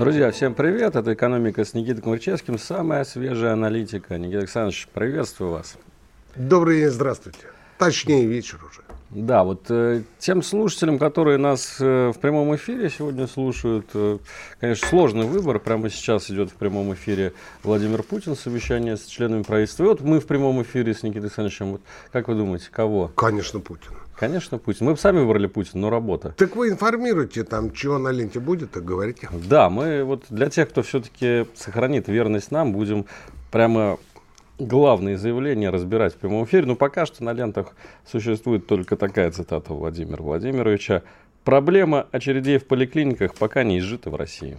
[0.00, 0.96] Друзья, всем привет.
[0.96, 2.58] Это «Экономика» с Никитой Кмырчевским.
[2.58, 4.16] Самая свежая аналитика.
[4.16, 5.76] Никита Александрович, приветствую вас.
[6.34, 7.40] Добрый день, здравствуйте.
[7.76, 8.80] Точнее, вечер уже.
[9.10, 14.16] Да, вот э, тем слушателям, которые нас э, в прямом эфире сегодня слушают, э,
[14.58, 15.58] конечно, сложный выбор.
[15.58, 19.84] Прямо сейчас идет в прямом эфире Владимир Путин, совещание с членами правительства.
[19.84, 21.72] И вот мы в прямом эфире с Никитой Александровичем.
[21.72, 23.08] Вот, как вы думаете, кого?
[23.08, 23.92] Конечно, Путин.
[24.20, 24.84] Конечно, Путин.
[24.84, 26.34] Мы бы сами выбрали Путин, но работа.
[26.36, 29.30] Так вы информируете там, чего на ленте будет, так говорите.
[29.48, 33.06] Да, мы вот для тех, кто все-таки сохранит верность нам, будем
[33.50, 33.98] прямо
[34.58, 36.66] главные заявления разбирать в прямом эфире.
[36.66, 37.68] Но пока что на лентах
[38.06, 41.02] существует только такая цитата Владимира Владимировича.
[41.42, 44.58] Проблема очередей в поликлиниках пока не изжита в России.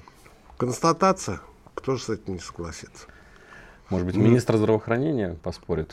[0.58, 1.40] Констатация.
[1.76, 3.06] Кто же с этим не согласится?
[3.92, 5.92] Может быть, министр здравоохранения поспорит?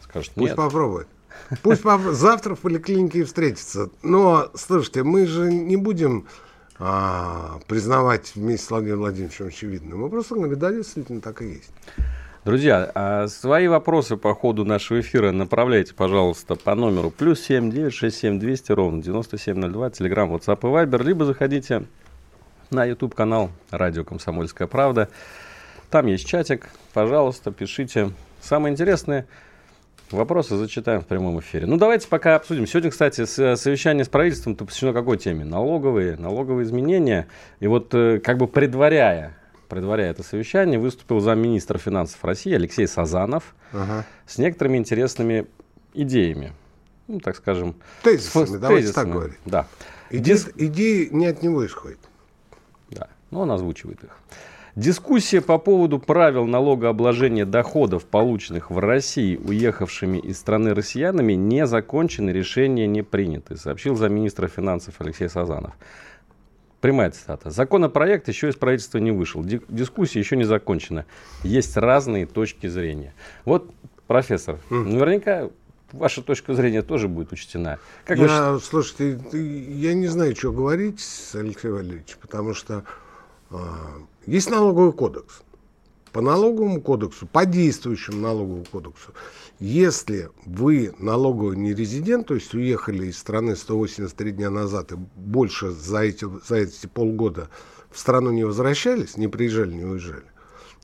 [0.00, 0.56] Скажет, Пусть нет.
[0.56, 1.08] попробует.
[1.62, 1.82] Пусть.
[1.82, 3.90] Завтра в поликлинике и встретится.
[4.02, 6.26] Но, слушайте, мы же не будем
[6.78, 9.96] а, признавать вместе с Владимиром Владимировичем очевидно.
[9.96, 11.70] Мы просто говорим, да, действительно так и есть.
[12.44, 17.94] Друзья, а свои вопросы по ходу нашего эфира направляйте, пожалуйста, по номеру плюс семь девять
[17.94, 21.84] шесть семь двести ровно девяносто семь ноль два, телеграмм, WhatsApp и Viber, либо заходите
[22.70, 25.08] на YouTube канал Радио Комсомольская Правда.
[25.88, 28.10] Там есть чатик, пожалуйста, пишите.
[28.40, 29.28] Самое интересное
[30.16, 31.66] вопросы зачитаем в прямом эфире.
[31.66, 32.66] Ну, давайте пока обсудим.
[32.66, 35.44] Сегодня, кстати, с- совещание с правительством то посвящено какой теме?
[35.44, 37.28] Налоговые, налоговые изменения.
[37.60, 39.36] И вот э, как бы предваряя,
[39.68, 44.04] предваряя это совещание, выступил замминистра финансов России Алексей Сазанов Ага.
[44.26, 45.46] с некоторыми интересными
[45.94, 46.52] идеями.
[47.08, 47.74] Ну, так скажем.
[48.02, 49.04] Тезисами, с- давайте тезисами.
[49.04, 49.38] так говорить.
[49.44, 49.66] Да.
[50.10, 51.98] Иде- Дис- Идеи не от него исходят.
[52.90, 54.10] Да, но он озвучивает их.
[54.74, 62.30] Дискуссия по поводу правил налогообложения доходов, полученных в России уехавшими из страны россиянами, не закончены,
[62.30, 65.74] решения не приняты, сообщил замминистра финансов Алексей Сазанов.
[66.80, 67.50] Прямая цитата.
[67.50, 69.44] Законопроект еще из правительства не вышел.
[69.44, 71.04] Ди- Дискуссия еще не закончена.
[71.44, 73.12] Есть разные точки зрения.
[73.44, 73.70] Вот,
[74.06, 75.50] профессор, наверняка
[75.92, 77.78] ваша точка зрения тоже будет учтена.
[78.06, 80.98] Как вы я, слушайте, ты- я не знаю, что говорить,
[81.34, 82.82] Алексей Валерьевич, потому что
[83.50, 83.58] а,
[84.26, 85.42] есть налоговый кодекс.
[86.12, 89.14] По налоговому кодексу, по действующему налоговому кодексу,
[89.58, 96.00] если вы налоговый нерезидент, то есть уехали из страны 183 дня назад и больше за
[96.00, 97.48] эти, за эти полгода
[97.90, 100.24] в страну не возвращались, не приезжали, не уезжали,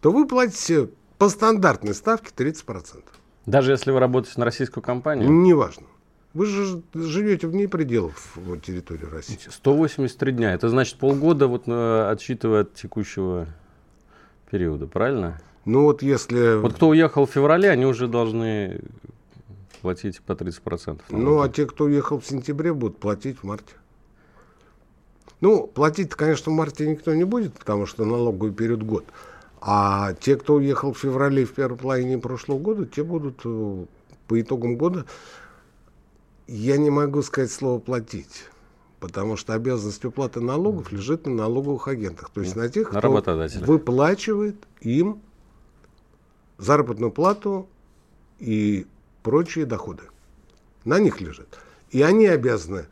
[0.00, 0.88] то вы платите
[1.18, 3.02] по стандартной ставке 30%.
[3.44, 5.86] Даже если вы работаете на российскую компанию, Неважно.
[6.34, 9.38] Вы же живете вне пределов вот, территории России.
[9.48, 10.52] 183 дня.
[10.52, 13.46] Это значит полгода, вот э, отсчитывая от текущего
[14.50, 15.40] периода, правильно?
[15.64, 16.56] Ну вот если...
[16.56, 18.80] Вот кто уехал в феврале, они уже должны
[19.80, 21.00] платить по 30%.
[21.10, 23.74] Ну, а те, кто уехал в сентябре, будут платить в марте.
[25.40, 29.04] Ну, платить, конечно, в марте никто не будет, потому что налоговый период год.
[29.60, 33.84] А те, кто уехал в феврале в первой половине прошлого года, те будут э,
[34.26, 35.04] по итогам года,
[36.48, 38.44] я не могу сказать слово платить.
[39.00, 42.30] Потому что обязанность уплаты налогов лежит на налоговых агентах.
[42.30, 43.22] То есть на тех, На кто
[43.64, 45.22] выплачивает им
[46.56, 47.68] заработную плату
[48.40, 48.86] и
[49.22, 50.02] прочие доходы.
[50.84, 51.58] На них лежит.
[51.90, 52.86] И они обязаны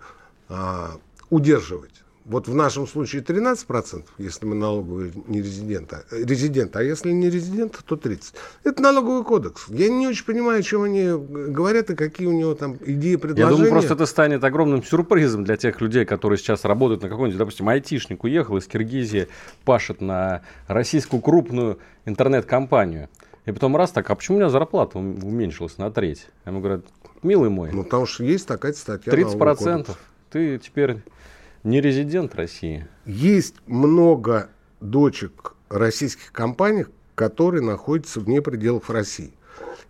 [0.49, 0.93] а,
[1.29, 2.05] удерживать.
[2.29, 7.31] Вот в нашем случае 13%, если мы налоговый не резидент, а, резидент, а если не
[7.31, 8.35] резидент, то 30%.
[8.65, 9.67] Это налоговый кодекс.
[9.69, 11.05] Я не очень понимаю, о чем они
[11.53, 13.51] говорят и какие у него там идеи, Я предложения.
[13.57, 17.69] думаю, просто это станет огромным сюрпризом для тех людей, которые сейчас работают на какой-нибудь, допустим,
[17.69, 19.29] айтишник уехал из Киргизии,
[19.65, 23.09] пашет на российскую крупную интернет-компанию.
[23.45, 26.27] И потом раз так, а почему у меня зарплата ум- уменьшилась на треть?
[26.45, 26.85] Ему говорят,
[27.23, 29.13] милый мой, Ну, потому что есть такая статья.
[29.13, 29.97] 30% налогового кодекса.
[30.31, 30.97] ты теперь
[31.65, 32.87] не резидент России.
[33.05, 34.51] Есть много
[34.81, 39.33] дочек российских компаний, которые находятся вне пределов России.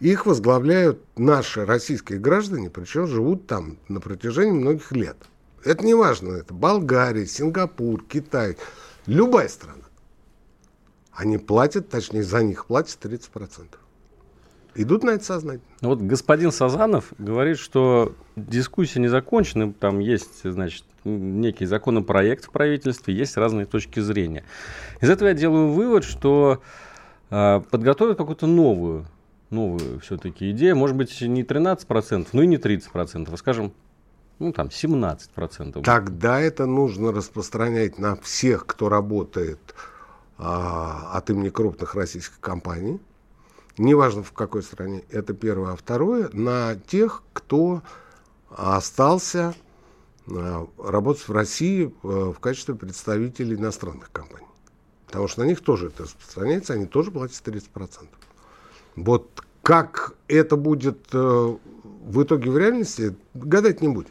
[0.01, 5.17] Их возглавляют наши российские граждане, причем живут там на протяжении многих лет.
[5.65, 8.57] Это не важно, это Болгария, Сингапур, Китай,
[9.07, 9.85] любая страна.
[11.13, 13.67] Они платят, точнее за них платят 30%.
[14.77, 15.67] Идут на это сознательно.
[15.81, 22.51] Ну Вот господин Сазанов говорит, что дискуссия не закончена, там есть, значит, некий законопроект в
[22.51, 24.45] правительстве, есть разные точки зрения.
[25.01, 26.63] Из этого я делаю вывод, что
[27.31, 29.07] а, подготовят какую-то новую,
[29.51, 33.73] новую все-таки идею, может быть, не 13%, но и не 30%, а скажем,
[34.39, 35.83] ну там 17%.
[35.83, 39.75] Тогда это нужно распространять на всех, кто работает
[40.39, 43.01] а, от имени крупных российских компаний.
[43.79, 45.73] Неважно в какой стране, это первое.
[45.73, 47.83] А второе, на тех, кто
[48.49, 49.55] остался
[50.29, 54.47] а, работать в России а, в качестве представителей иностранных компаний.
[55.07, 58.09] Потому что на них тоже это распространяется, они тоже платят 30%.
[58.97, 61.57] Вот как это будет э,
[62.05, 64.11] в итоге в реальности, гадать не будем.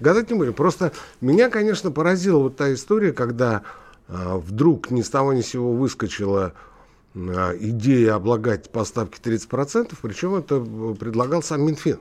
[0.00, 0.52] Гадать не будем.
[0.52, 3.62] Просто меня, конечно, поразила вот та история, когда
[4.08, 6.75] э, вдруг ни с того ни с сего выскочила э,
[7.16, 10.60] идея облагать поставки 30%, причем это
[10.94, 11.98] предлагал сам Минфин.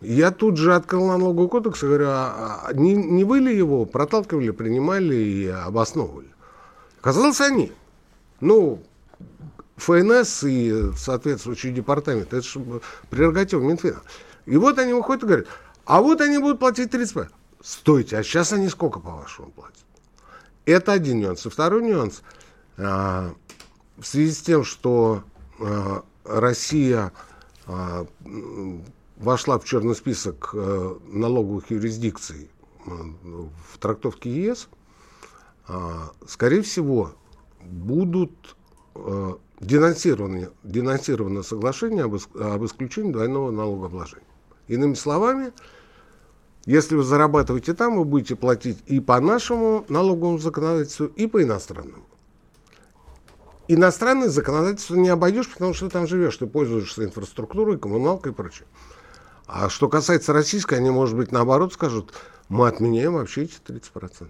[0.00, 3.84] Я тут же открыл налоговый кодекс и говорю, а, а не, не вы ли его
[3.84, 6.28] проталкивали, принимали и обосновывали?
[7.00, 7.72] Оказалось, они.
[8.40, 8.82] Ну,
[9.76, 12.60] ФНС и соответствующий департамент, это же
[13.10, 14.02] прерогатива Минфина.
[14.46, 15.46] И вот они выходят и говорят,
[15.84, 17.28] а вот они будут платить 30%.
[17.62, 19.84] Стойте, а сейчас они сколько, по-вашему, платят?
[20.66, 21.46] Это один нюанс.
[21.46, 22.22] И второй нюанс.
[24.02, 25.22] В связи с тем, что
[25.60, 27.12] а, Россия
[27.66, 28.04] а,
[29.16, 32.50] вошла в черный список а, налоговых юрисдикций
[32.84, 32.90] а,
[33.70, 34.68] в трактовке ЕС,
[35.68, 37.12] а, скорее всего,
[37.60, 38.56] будут
[38.96, 44.26] а, денонсированы, денонсировано соглашение об, об исключении двойного налогообложения.
[44.66, 45.52] Иными словами,
[46.66, 52.02] если вы зарабатываете там, вы будете платить и по нашему налоговому законодательству, и по иностранному.
[53.74, 58.66] Иностранное законодательство не обойдешь, потому что ты там живешь, ты пользуешься инфраструктурой, коммуналкой и прочее.
[59.46, 62.12] А что касается российской, они, может быть, наоборот скажут,
[62.50, 64.28] мы отменяем вообще эти 30%.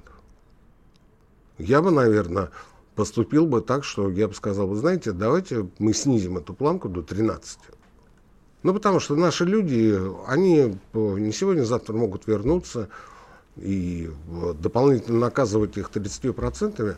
[1.58, 2.50] Я бы, наверное,
[2.94, 7.02] поступил бы так, что я бы сказал, вы знаете, давайте мы снизим эту планку до
[7.02, 7.58] 13.
[8.62, 12.88] Ну, потому что наши люди, они не сегодня, завтра могут вернуться
[13.56, 14.08] и
[14.60, 16.96] дополнительно наказывать их 30%.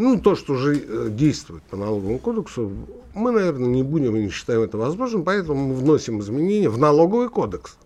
[0.00, 2.72] Ну, то, что уже э, действует по налоговому кодексу,
[3.12, 7.28] мы, наверное, не будем и не считаем это возможным, поэтому мы вносим изменения в налоговый
[7.28, 7.76] кодекс.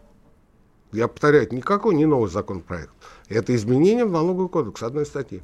[0.93, 2.93] Я повторяю, никакой не новый законопроект.
[3.29, 5.43] Это изменение в налоговый кодекс одной статьи.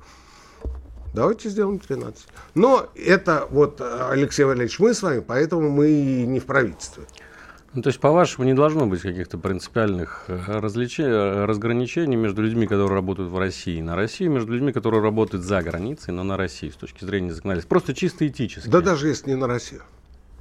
[1.13, 2.25] Давайте сделаем 13.
[2.55, 7.03] Но это вот, Алексей Валерьевич, мы с вами, поэтому мы не в правительстве.
[7.73, 12.97] Ну, то есть, по-вашему, не должно быть каких-то принципиальных э, различений, разграничений между людьми, которые
[12.97, 16.75] работают в России на России, между людьми, которые работают за границей, но на России, с
[16.75, 17.69] точки зрения законодательства.
[17.69, 18.69] Просто чисто этически.
[18.69, 19.83] Да даже если не на Россию.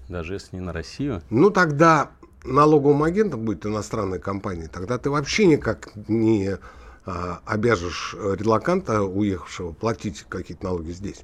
[0.08, 1.22] Даже если не на Россию?
[1.30, 2.10] Ну, тогда
[2.44, 6.58] налоговым агентом будет иностранная компания, тогда ты вообще никак не
[7.06, 11.22] а, обяжешь релаканта, уехавшего, платить какие-то налоги здесь.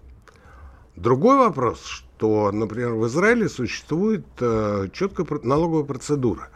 [0.95, 6.47] Другой вопрос, что, например, в Израиле существует э, четкая налоговая процедура,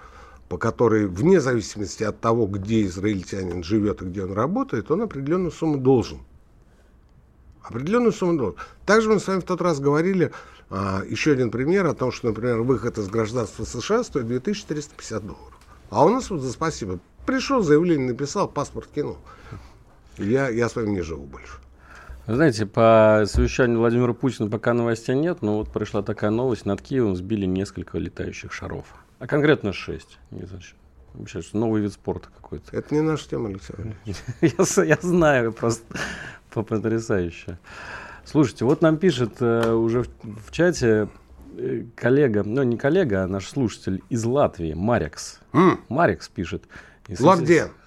[0.47, 5.51] по которой, вне зависимости от того, где израильтянин живет и где он работает, он определенную
[5.51, 6.19] сумму должен.
[7.61, 8.59] Определенную сумму должен.
[8.85, 10.31] Также мы с вами в тот раз говорили,
[10.69, 15.59] э, еще один пример о том, что, например, выход из гражданства США стоит 2350 долларов.
[15.89, 16.99] А у нас вот за спасибо.
[17.25, 19.17] Пришел, заявление написал, паспорт кинул.
[20.17, 21.59] Я, я с вами не живу больше.
[22.31, 26.63] Знаете, по совещанию Владимира Путина пока новостей нет, но вот пришла такая новость.
[26.63, 28.85] Над Киевом сбили несколько летающих шаров.
[29.17, 30.19] А конкретно шесть.
[30.29, 30.61] Не знаю,
[31.15, 32.77] вообще, новый вид спорта какой-то.
[32.77, 33.73] Это не наша тема, Алексей
[34.41, 35.83] я, я знаю, просто
[36.53, 37.57] потрясающе.
[38.25, 41.09] Слушайте, вот нам пишет э, уже в, в чате
[41.57, 45.39] э, коллега, ну не коллега, а наш слушатель из Латвии, Марикс.
[45.53, 45.79] Mm.
[45.89, 46.65] Марикс пишет.
[47.07, 47.17] С,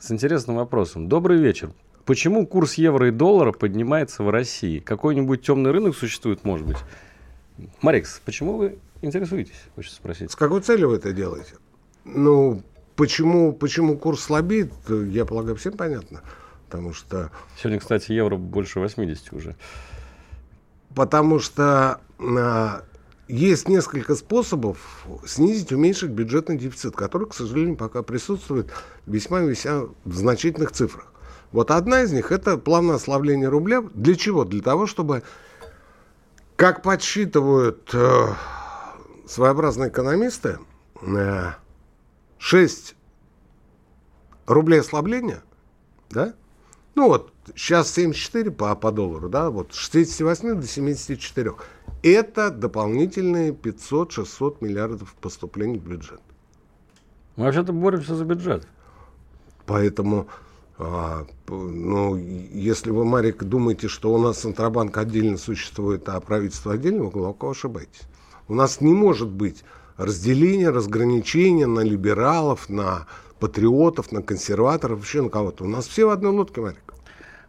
[0.01, 1.09] с интересным вопросом.
[1.09, 1.71] Добрый вечер.
[2.05, 4.81] Почему курс евро и доллара поднимается в России?
[4.81, 6.79] Какой-нибудь темный рынок существует, может быть?
[7.81, 10.31] Марикс, почему вы интересуетесь, хочется спросить?
[10.31, 11.55] С какой целью вы это делаете?
[12.05, 12.63] Ну,
[12.97, 16.23] почему, почему курс слабеет, я полагаю, всем понятно.
[16.67, 17.31] Потому что...
[17.57, 19.57] Сегодня, кстати, евро больше 80 уже.
[20.95, 22.83] Потому что а,
[23.29, 28.73] есть несколько способов снизить, уменьшить бюджетный дефицит, который, к сожалению, пока присутствует
[29.07, 31.12] весьма-весьма в значительных цифрах.
[31.53, 33.83] Вот одна из них– это плавное ослабление рубля.
[33.95, 34.45] Для чего?
[34.45, 35.23] Для того, чтобы,
[36.57, 38.29] как подсчитывают э,
[39.27, 40.59] своеобразные экономисты,
[41.03, 41.51] э,
[42.39, 42.97] 6
[44.47, 45.43] рублей ослабления,
[46.11, 46.35] да?
[46.95, 51.53] Ну вот, сейчас 74 по, по доллару, да, вот с 68 до 74.
[52.03, 56.21] Это дополнительные 500-600 миллиардов поступлений в бюджет.
[57.37, 58.67] Мы вообще-то боремся за бюджет.
[59.67, 60.29] Поэтому
[60.79, 67.05] а, ну, если вы, Марик, думаете, что у нас Центробанк отдельно существует, а правительство отдельно,
[67.05, 68.03] вы глубоко ошибаетесь.
[68.49, 69.65] У нас не может быть
[69.97, 73.07] разделения, разграничения на либералов, на
[73.39, 75.65] патриотов, на консерваторов, еще на кого-то.
[75.65, 76.95] У нас все в одной лодке, Марик.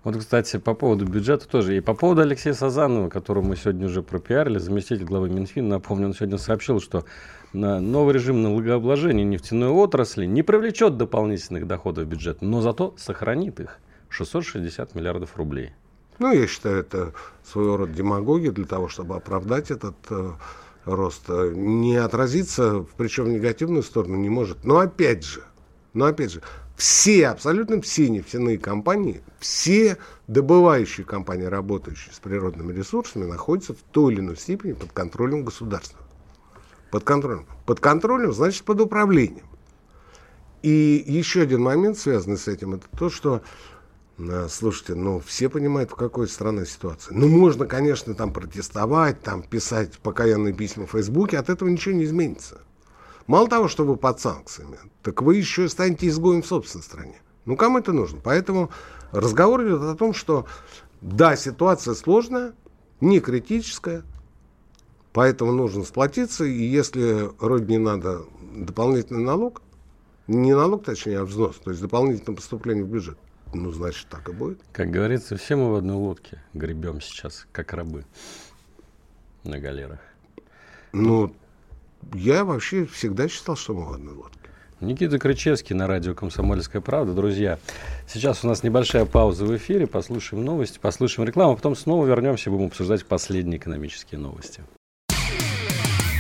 [0.04, 1.78] Вот, кстати, по поводу бюджета тоже.
[1.78, 6.14] И по поводу Алексея Сазанова, которого мы сегодня уже пропиарили, заместитель главы Минфина, напомню, он
[6.14, 7.06] сегодня сообщил, что
[7.54, 13.80] новый режим налогообложения нефтяной отрасли не привлечет дополнительных доходов в бюджет, но зато сохранит их
[14.10, 15.72] 660 миллиардов рублей.
[16.20, 20.32] Ну, я считаю, это своего рода демагогия для того, чтобы оправдать этот э,
[20.86, 21.28] рост.
[21.30, 24.64] Не отразиться, причем в негативную сторону, не может.
[24.64, 25.42] Но опять же,
[25.94, 26.42] но опять же,
[26.76, 34.14] все, абсолютно все нефтяные компании, все добывающие компании, работающие с природными ресурсами, находятся в той
[34.14, 36.00] или иной степени под контролем государства.
[36.94, 37.48] Под контролем.
[37.66, 39.48] Под контролем, значит, под управлением.
[40.62, 43.42] И еще один момент, связанный с этим, это то, что,
[44.20, 47.18] э, слушайте, ну, все понимают, в какой стране ситуация.
[47.18, 52.04] Ну, можно, конечно, там протестовать, там писать покаянные письма в Фейсбуке, от этого ничего не
[52.04, 52.62] изменится.
[53.26, 57.20] Мало того, что вы под санкциями, так вы еще станете изгоем в собственной стране.
[57.46, 58.20] Ну, кому это нужно?
[58.24, 58.70] Поэтому
[59.12, 60.46] разговор идет о том, что
[61.02, 62.54] да, ситуация сложная,
[63.02, 64.04] не критическая,
[65.14, 68.24] поэтому нужно сплотиться, и если родине надо
[68.56, 69.62] дополнительный налог,
[70.28, 73.18] не налог, точнее, а взнос, то есть дополнительное поступление в бюджет,
[73.54, 74.60] ну, значит, так и будет.
[74.72, 78.06] Как говорится, все мы в одной лодке гребем сейчас, как рабы
[79.44, 80.00] на галерах.
[80.92, 81.34] Ну,
[82.14, 84.40] я вообще всегда считал, что мы в одной лодке.
[84.80, 87.14] Никита Крычевский на радио «Комсомольская правда».
[87.14, 87.58] Друзья,
[88.06, 89.88] сейчас у нас небольшая пауза в эфире.
[89.88, 94.62] Послушаем новости, послушаем рекламу, а потом снова вернемся и будем обсуждать последние экономические новости.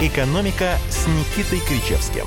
[0.00, 2.24] «Экономика» с Никитой Кричевским.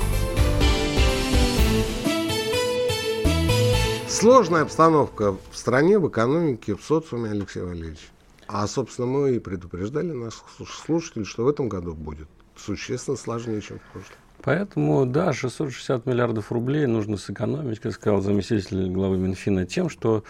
[4.08, 8.08] Сложная обстановка в стране, в экономике, в социуме, Алексей Валерьевич.
[8.46, 10.44] А, собственно, мы и предупреждали наших
[10.86, 14.16] слушателей, что в этом году будет существенно сложнее, чем в прошлом.
[14.42, 20.24] Поэтому, да, 660 миллиардов рублей нужно сэкономить, как сказал заместитель главы Минфина, тем, что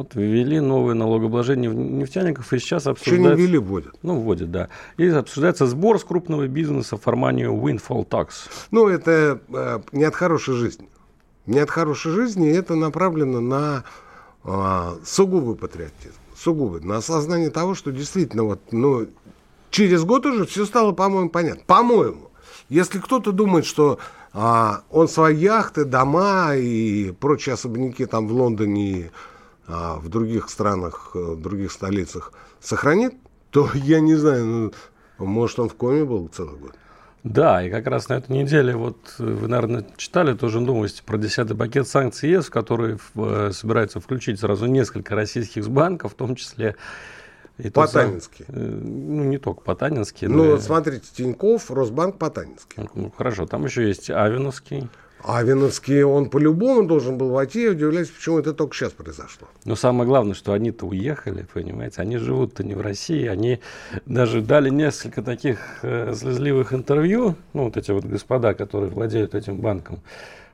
[0.00, 3.28] вот ввели новое налогообложение нефтяников, и сейчас обсуждается...
[3.28, 3.94] Что не ввели, вводят.
[4.02, 4.68] Ну, вводят, да.
[4.96, 8.28] И обсуждается сбор с крупного бизнеса в формате windfall tax.
[8.70, 10.88] Ну, это э, не от хорошей жизни.
[11.46, 13.84] Не от хорошей жизни, это направлено на
[14.44, 16.14] э, сугубый патриотизм.
[16.36, 16.80] Сугубый.
[16.80, 19.06] На осознание того, что действительно вот, ну,
[19.70, 21.62] через год уже все стало, по-моему, понятно.
[21.66, 22.30] По-моему.
[22.68, 23.98] Если кто-то думает, что
[24.32, 29.10] а, он свои яхты, дома и прочие особняки там в Лондоне и
[29.72, 33.14] а, в других странах, э, в других столицах сохранит,
[33.50, 34.72] то я не знаю, ну,
[35.26, 36.74] может он в коме был целый год.
[37.22, 41.18] Да, и как раз на этой неделе, вот э, вы, наверное, читали тоже новости про
[41.18, 46.76] 10-й пакет санкций ЕС, который в, собирается включить сразу несколько российских банков, в том числе
[47.58, 48.46] и Потанинский.
[48.46, 50.28] Сам, э, ну, не только Потанинский.
[50.28, 50.58] Ну, но...
[50.58, 52.88] смотрите, Тиньков, Росбанк, Потанинский.
[52.94, 54.88] Ну, хорошо, там еще есть Авиновский.
[55.24, 57.62] Авиновский, он по-любому должен был войти.
[57.62, 59.48] Я удивляюсь, почему это только сейчас произошло.
[59.64, 62.02] Но самое главное, что они-то уехали, понимаете.
[62.02, 63.26] Они живут-то не в России.
[63.26, 63.60] Они
[64.06, 67.36] даже дали несколько таких э, слезливых интервью.
[67.52, 70.00] Ну, вот эти вот господа, которые владеют этим банком.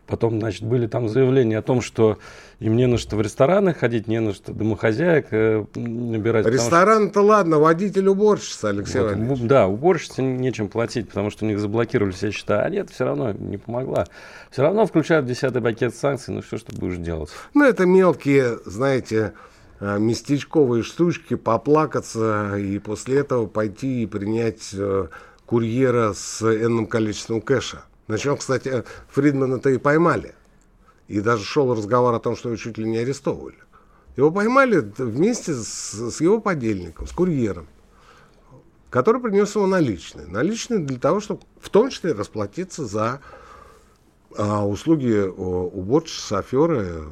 [0.07, 2.19] Потом, значит, были там заявления о том, что
[2.61, 6.47] им не на что в рестораны ходить, не на что домохозяек э, набирать.
[6.47, 7.23] Ресторан-то что...
[7.23, 9.41] ладно, водитель уборщица, Алексей вот, Валерьевич.
[9.41, 12.63] Да, уборщице нечем платить, потому что у них заблокировали все счета.
[12.63, 14.07] А нет, все равно не помогла.
[14.51, 17.31] Все равно включают десятый пакет санкций, ну что ж ты будешь делать?
[17.55, 19.33] Ну, это мелкие, знаете,
[19.81, 25.09] э, местечковые штучки, поплакаться и после этого пойти и принять э,
[25.47, 27.83] курьера с энным количеством кэша.
[28.09, 30.35] На чем, кстати, Фридмана-то и поймали.
[31.09, 33.57] И даже шел разговор о том, что его чуть ли не арестовывали.
[34.17, 37.67] Его поймали вместе с, с его подельником, с курьером,
[38.91, 40.27] который принес ему наличные.
[40.27, 43.21] Наличные для того, чтобы в том числе расплатиться за
[44.37, 47.05] а, услуги уборщицы, шофера,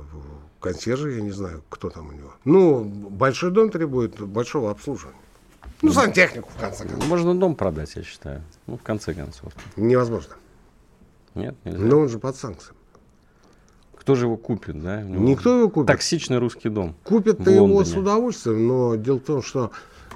[0.60, 2.32] консьержа, я не знаю, кто там у него.
[2.44, 5.18] Ну, большой дом требует большого обслуживания.
[5.82, 7.06] Ну, сантехнику, в конце концов.
[7.06, 8.42] Можно дом продать, я считаю.
[8.66, 9.52] Ну, в конце концов.
[9.76, 10.34] Невозможно.
[11.34, 11.84] Нет, нельзя.
[11.84, 12.78] Но он же под санкциями.
[13.96, 15.02] Кто же его купит, да?
[15.02, 15.86] Никто его купит.
[15.86, 16.94] Токсичный русский дом.
[17.04, 19.70] Купят-то его с удовольствием, но дело в том, что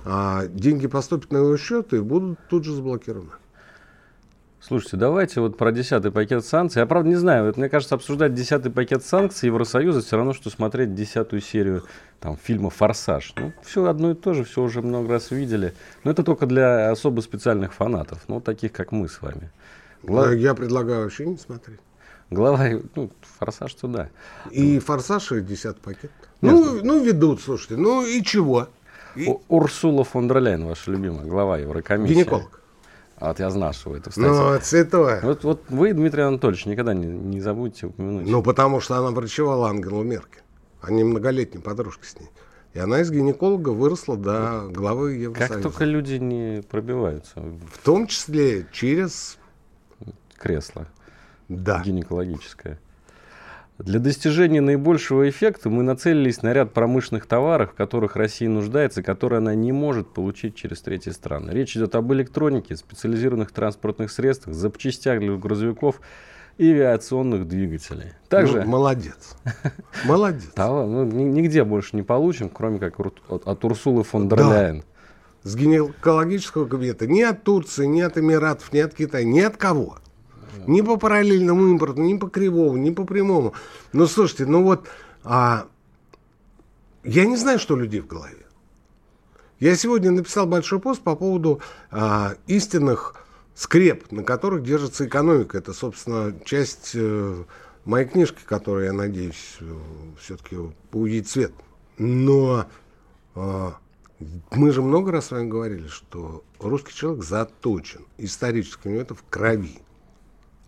[0.05, 3.31] а, деньги поступят на его счет и будут тут же заблокированы.
[4.61, 6.81] Слушайте, давайте вот про десятый пакет санкций.
[6.81, 10.51] Я правда не знаю, вот, мне кажется, обсуждать десятый пакет санкций Евросоюза все равно, что
[10.51, 11.85] смотреть десятую серию
[12.21, 13.33] там, фильма «Форсаж».
[13.37, 15.75] Ну, все одно и то же, все уже много раз видели.
[16.03, 19.51] Но это только для особо специальных фанатов, ну, таких, как мы с вами.
[20.03, 20.33] Гла...
[20.33, 21.81] Я предлагаю вообще не смотреть.
[22.31, 24.11] Глава, ну, «Форсаж» туда.
[24.51, 26.11] И «Форсаж» и десятый пакет.
[26.41, 28.69] Ну, ну, ведут, слушайте, ну и чего?
[29.17, 29.35] И...
[29.49, 32.15] Урсула фон дер Ляйен, ваша любимая, глава Еврокомиссии.
[32.15, 32.61] Гинеколог.
[33.17, 34.31] А вот я знал, что вы это встретили.
[34.31, 35.21] Ну, цветое.
[35.23, 38.29] Вот, вот вы, Дмитрий Анатольевич, никогда не, не забудьте упомянуть.
[38.29, 40.43] Ну, потому что она врачевала Ангелу Меркель.
[40.83, 42.29] Они многолетние подружки с ней.
[42.75, 45.55] И она из гинеколога выросла до главы Евросоюза.
[45.55, 47.41] Как только люди не пробиваются.
[47.41, 49.38] В том числе через...
[50.39, 50.87] Кресло.
[51.49, 51.83] Да.
[51.85, 52.79] Гинекологическое.
[53.79, 59.39] Для достижения наибольшего эффекта мы нацелились на ряд промышленных товаров, в которых Россия нуждается, которые
[59.39, 61.53] она не может получить через третьи страны.
[61.53, 66.01] Речь идет об электронике, специализированных транспортных средствах, запчастях для грузовиков
[66.57, 68.15] и авиационных двигателей.
[68.29, 68.63] Также...
[68.63, 69.37] Ну, молодец.
[70.05, 70.51] Молодец.
[70.55, 74.83] Товар, ну, нигде больше не получим, кроме как от, Урсулы фон дер Ляйен.
[75.45, 77.07] С гинекологического кабинета.
[77.07, 79.99] Ни от Турции, ни от Эмиратов, ни от Китая, ни от кого.
[80.67, 83.55] Ни по параллельному импорту, ни по кривому, ни по прямому.
[83.93, 84.89] Ну, слушайте, ну вот,
[85.25, 85.67] а,
[87.05, 88.47] я не знаю, что у людей в голове.
[89.61, 91.61] Я сегодня написал большой пост по поводу
[91.91, 93.15] а, истинных
[93.55, 95.59] скреп, на которых держится экономика.
[95.59, 97.45] Это, собственно, часть э,
[97.85, 99.75] моей книжки, которая, я надеюсь, э,
[100.21, 100.57] все-таки
[100.93, 101.53] увидит свет.
[101.99, 102.67] Но
[103.35, 103.71] э,
[104.53, 109.17] мы же много раз с вами говорили, что русский человек заточен исторически, у него это
[109.17, 109.81] в крови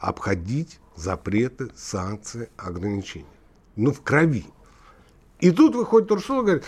[0.01, 3.27] обходить запреты, санкции, ограничения.
[3.77, 4.47] Ну, в крови.
[5.39, 6.65] И тут выходит Урсула и говорит,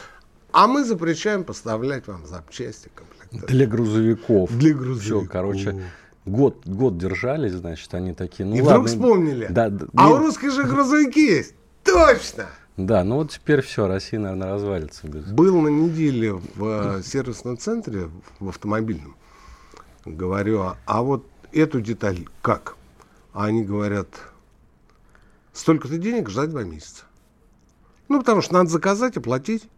[0.53, 3.47] а мы запрещаем поставлять вам запчасти, комплекты.
[3.47, 4.57] Для грузовиков.
[4.57, 5.23] Для грузовиков.
[5.23, 5.83] Все, короче,
[6.25, 8.47] год, год держались, значит, они такие.
[8.47, 9.47] Ну, и ладно, вдруг вспомнили.
[9.51, 10.15] Да, а не...
[10.15, 11.55] у русских же грузовики есть.
[11.85, 12.47] Точно!
[12.77, 15.07] Да, ну вот теперь все, Россия, наверное, развалится.
[15.07, 15.25] Без...
[15.27, 18.09] Был на неделе в э, сервисном центре,
[18.41, 19.15] в автомобильном.
[20.07, 22.77] Говорю, а, а вот эту деталь как?
[23.33, 24.09] А они говорят,
[25.53, 27.05] столько-то денег ждать два месяца.
[28.09, 29.69] Ну, потому что надо заказать, оплатить.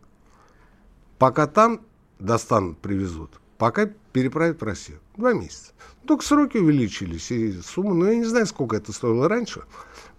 [1.19, 1.83] Пока там
[2.19, 3.41] достанут, привезут.
[3.59, 4.99] Пока переправят в Россию.
[5.17, 5.73] Два месяца.
[6.07, 9.63] Только сроки увеличились и сумма, ну, я не знаю, сколько это стоило раньше,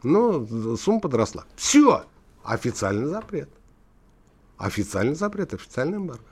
[0.02, 0.45] но
[0.78, 1.45] сумма подросла.
[1.56, 2.06] Все.
[2.43, 3.50] Официальный запрет.
[4.58, 6.24] Официальный запрет, официальный эмбарго.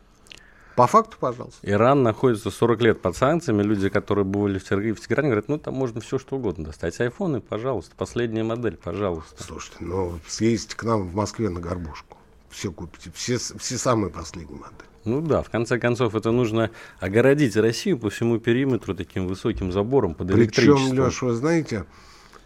[0.76, 1.60] По факту, пожалуйста.
[1.62, 3.62] Иран находится 40 лет под санкциями.
[3.62, 7.00] Люди, которые бывали в, Тегеране, говорят, ну там можно все что угодно достать.
[7.00, 9.44] Айфоны, пожалуйста, последняя модель, пожалуйста.
[9.44, 12.18] Слушайте, ну съездите к нам в Москве на горбушку.
[12.50, 14.90] Все купите, все, все самые последние модели.
[15.06, 20.16] Ну да, в конце концов, это нужно огородить Россию по всему периметру таким высоким забором
[20.16, 20.90] под электричеством.
[20.90, 21.86] Причем, Леш, вы знаете,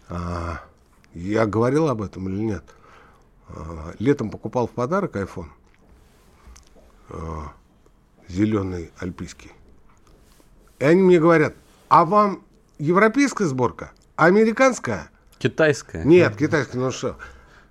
[0.08, 0.60] а,
[1.14, 2.64] я говорил об этом или нет?
[3.48, 5.46] А, летом покупал в подарок iPhone.
[7.10, 7.52] А,
[8.28, 9.52] зеленый альпийский.
[10.78, 11.54] И они мне говорят,
[11.88, 12.44] а вам
[12.78, 15.10] европейская сборка, а американская?
[15.38, 16.04] Китайская.
[16.04, 17.16] Нет, китайская, ну что?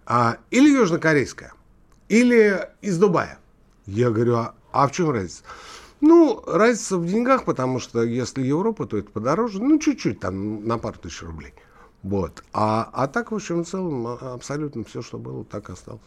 [0.06, 1.54] А, или южнокорейская,
[2.10, 3.40] или из Дубая.
[3.86, 5.44] Я говорю, а, а в чем разница?
[6.00, 10.78] Ну, разница в деньгах, потому что если Европа, то это подороже, ну, чуть-чуть, там, на
[10.78, 11.54] пару тысяч рублей.
[12.04, 12.44] Вот.
[12.54, 16.02] А, а так, в общем, в целом, а, абсолютно все, что было, так осталось.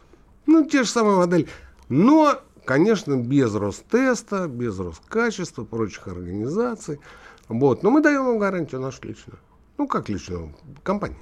[0.47, 1.49] Ну, те же самые модели.
[1.89, 7.01] Но Конечно, без Ростеста, без Роскачества, прочих организаций.
[7.49, 7.83] Вот.
[7.83, 9.39] Но мы даем вам гарантию нашу личную.
[9.79, 10.55] Ну, как личную?
[10.83, 11.17] Компания.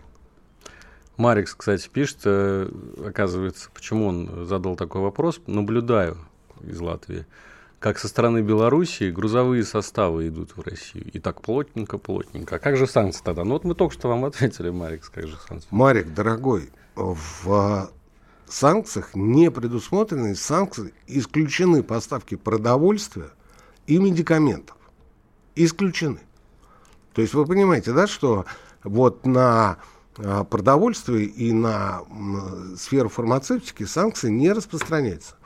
[1.16, 2.70] Марикс, кстати, пишет, э,
[3.04, 5.40] оказывается, почему он задал такой вопрос.
[5.46, 6.16] Наблюдаю
[6.60, 7.26] из Латвии,
[7.80, 11.10] как со стороны Белоруссии грузовые составы идут в Россию.
[11.12, 12.56] И так плотненько-плотненько.
[12.56, 13.44] А как же санкции тогда?
[13.44, 15.68] Ну вот мы только что вам ответили, Марикс, как же санкции.
[15.70, 17.90] Марик, дорогой, в
[18.48, 23.30] санкциях не предусмотрены санкции, исключены поставки продовольствия
[23.86, 24.76] и медикаментов.
[25.54, 26.20] Исключены.
[27.12, 28.46] То есть вы понимаете, да, что
[28.84, 29.78] вот на
[30.18, 32.02] а, продовольствие и на
[32.76, 35.36] сферу фармацевтики санкции не распространяются.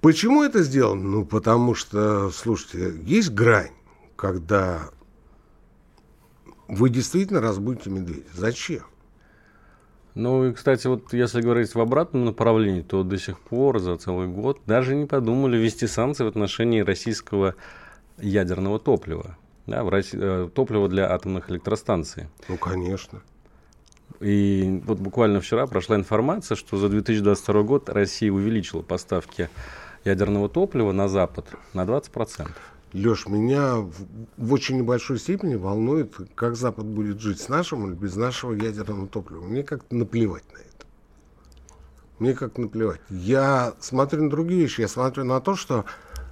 [0.00, 1.02] Почему это сделано?
[1.02, 3.72] Ну, потому что, слушайте, есть грань,
[4.16, 4.90] когда
[6.68, 8.28] вы действительно разбудите медведя.
[8.34, 8.84] Зачем?
[10.14, 14.28] Ну и, кстати, вот если говорить в обратном направлении, то до сих пор за целый
[14.28, 17.56] год даже не подумали ввести санкции в отношении российского
[18.18, 19.36] ядерного топлива.
[19.66, 22.28] Да, в России, э, топлива для атомных электростанций.
[22.48, 23.22] Ну, конечно.
[24.20, 29.48] И вот буквально вчера прошла информация, что за 2022 год Россия увеличила поставки
[30.04, 32.50] ядерного топлива на Запад на 20%.
[32.94, 33.92] Леш, меня в,
[34.36, 39.08] в очень небольшой степени волнует, как Запад будет жить с нашим или без нашего ядерного
[39.08, 39.42] топлива.
[39.42, 40.86] Мне как-то наплевать на это.
[42.20, 43.00] Мне как-то наплевать.
[43.10, 44.82] Я смотрю на другие вещи.
[44.82, 45.86] Я смотрю на то, что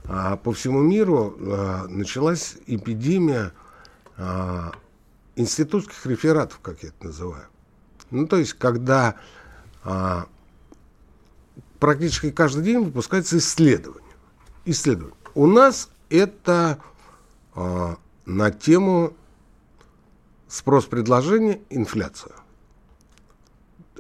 [0.05, 3.53] а, по всему миру а, началась эпидемия
[4.17, 4.71] а,
[5.35, 7.47] институтских рефератов, как я это называю.
[8.13, 9.17] Ну, то есть, когда
[9.83, 10.27] а,
[11.81, 14.15] практически каждый день выпускается исследование.
[14.65, 15.17] Исследование.
[15.35, 16.79] У нас это
[17.55, 17.95] э,
[18.27, 19.15] на тему
[20.47, 22.35] спрос-предложение, инфляция.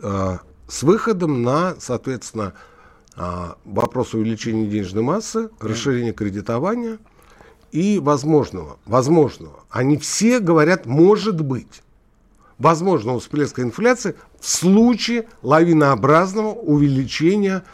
[0.02, 2.52] Э, с выходом на, соответственно,
[3.16, 6.98] э, вопрос увеличения денежной массы, расширения кредитования
[7.72, 9.64] и возможного, возможного.
[9.70, 11.82] Они все говорят, может быть,
[12.58, 17.64] возможного всплеска инфляции в случае лавинообразного увеличения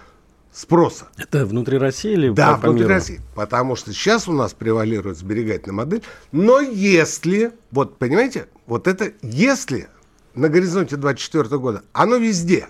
[0.53, 1.09] спроса.
[1.17, 2.95] Это внутри России или Да, по, по внутри миру?
[2.95, 3.21] России.
[3.35, 6.03] Потому что сейчас у нас превалирует сберегательная модель.
[6.33, 9.89] Но если, вот понимаете, вот это если
[10.35, 12.69] на горизонте 24 года, оно везде.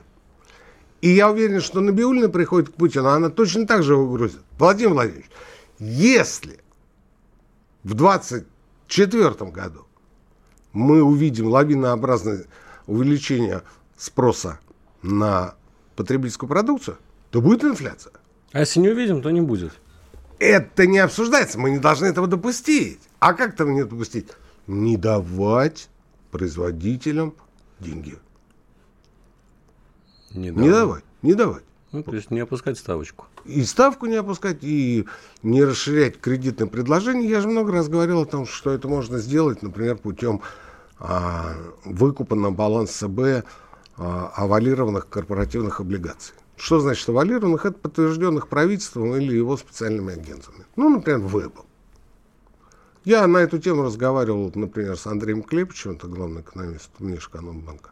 [1.00, 4.40] И я уверен, что Набиулина приходит к Путину, она точно так же его грузит.
[4.58, 5.30] Владимир Владимирович,
[5.78, 6.58] если
[7.84, 9.86] в 24 году
[10.72, 12.44] мы увидим лавинообразное
[12.86, 13.62] увеличение
[13.96, 14.58] спроса
[15.02, 15.54] на
[15.94, 16.98] потребительскую продукцию,
[17.30, 18.12] то будет инфляция.
[18.52, 19.72] А если не увидим, то не будет.
[20.38, 23.00] Это не обсуждается, мы не должны этого допустить.
[23.18, 24.28] А как этого не допустить?
[24.66, 25.88] Не давать
[26.30, 27.34] производителям
[27.80, 28.16] деньги.
[30.32, 31.64] Не, Не давать, не давать.
[31.90, 33.26] Ну, то есть не опускать ставочку.
[33.46, 35.06] И ставку не опускать, и
[35.42, 37.28] не расширять кредитное предложение.
[37.28, 40.42] Я же много раз говорил о том, что это можно сделать, например, путем
[40.98, 43.46] а, выкупа на баланс ЦБ
[43.96, 46.34] а, авалированных корпоративных облигаций.
[46.58, 47.64] Что значит авалированных?
[47.66, 50.66] Это подтвержденных правительством или его специальными агентами.
[50.76, 51.64] Ну, например, Вебл.
[53.04, 57.90] Я на эту тему разговаривал, например, с Андреем Клепичем, это главный экономист Внешэкономбанка.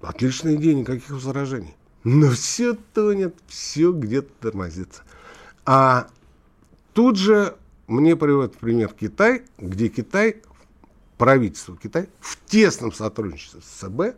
[0.00, 1.76] Отличная идея, никаких возражений.
[2.04, 5.02] Но все тонет, все где-то тормозится.
[5.64, 6.08] А
[6.94, 7.56] тут же
[7.86, 10.42] мне приводит пример Китай, где Китай,
[11.16, 14.16] правительство Китая в тесном сотрудничестве с ЦБ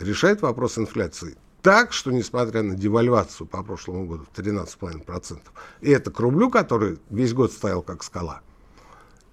[0.00, 5.38] решает вопрос инфляции так, что несмотря на девальвацию по прошлому году в 13,5%,
[5.82, 8.40] и это к рублю, который весь год стоял как скала,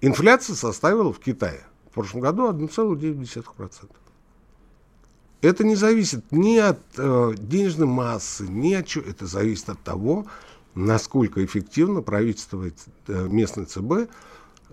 [0.00, 3.90] инфляция составила в Китае в прошлом году 1,9%.
[5.40, 9.04] Это не зависит ни от э, денежной массы, ни от чего.
[9.08, 10.26] Это зависит от того,
[10.74, 14.10] насколько эффективно правительство э, местной ЦБ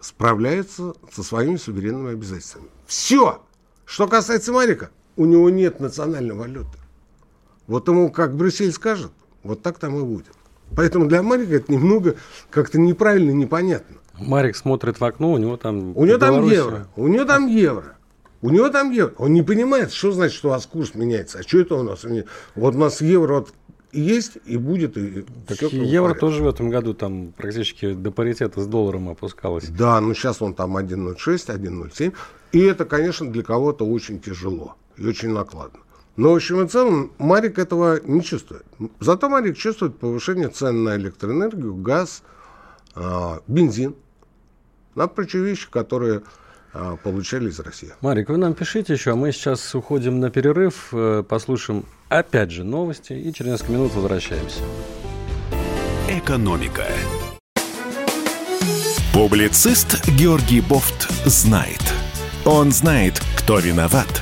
[0.01, 2.67] справляется со своими суверенными обязательствами.
[2.87, 3.41] Все.
[3.85, 6.77] Что касается Марика, у него нет национальной валюты.
[7.67, 9.11] Вот ему как Брюссель скажет,
[9.43, 10.33] вот так там и будет.
[10.75, 12.15] Поэтому для Марика это немного
[12.49, 13.97] как-то неправильно, непонятно.
[14.17, 15.95] Марик смотрит в окно, у него там...
[15.95, 17.95] У него там евро, у него там евро.
[18.41, 19.13] У него там евро.
[19.17, 21.39] Он не понимает, что значит, что у вас курс меняется.
[21.39, 22.05] А что это у нас?
[22.53, 23.53] Вот у нас евро вот
[23.91, 24.97] есть и будет.
[24.97, 26.19] И Так евро порядке.
[26.19, 29.67] тоже в этом году там практически до паритета с долларом опускалось.
[29.69, 31.15] Да, но сейчас он там 1.06,
[31.47, 32.13] 1.07.
[32.51, 35.79] И это, конечно, для кого-то очень тяжело и очень накладно.
[36.15, 38.65] Но, в общем и целом, Марик этого не чувствует.
[38.99, 42.23] Зато Марик чувствует повышение цен на электроэнергию, газ,
[42.95, 43.95] а, бензин.
[44.95, 46.23] На прочие вещи, которые
[46.73, 47.91] а, получали из России.
[47.99, 52.63] Марик, вы нам пишите еще, а мы сейчас уходим на перерыв, э, послушаем опять же
[52.63, 54.59] новости и через несколько минут возвращаемся.
[56.09, 56.85] Экономика.
[59.13, 61.81] Публицист Георгий Бофт знает.
[62.45, 64.21] Он знает, кто виноват,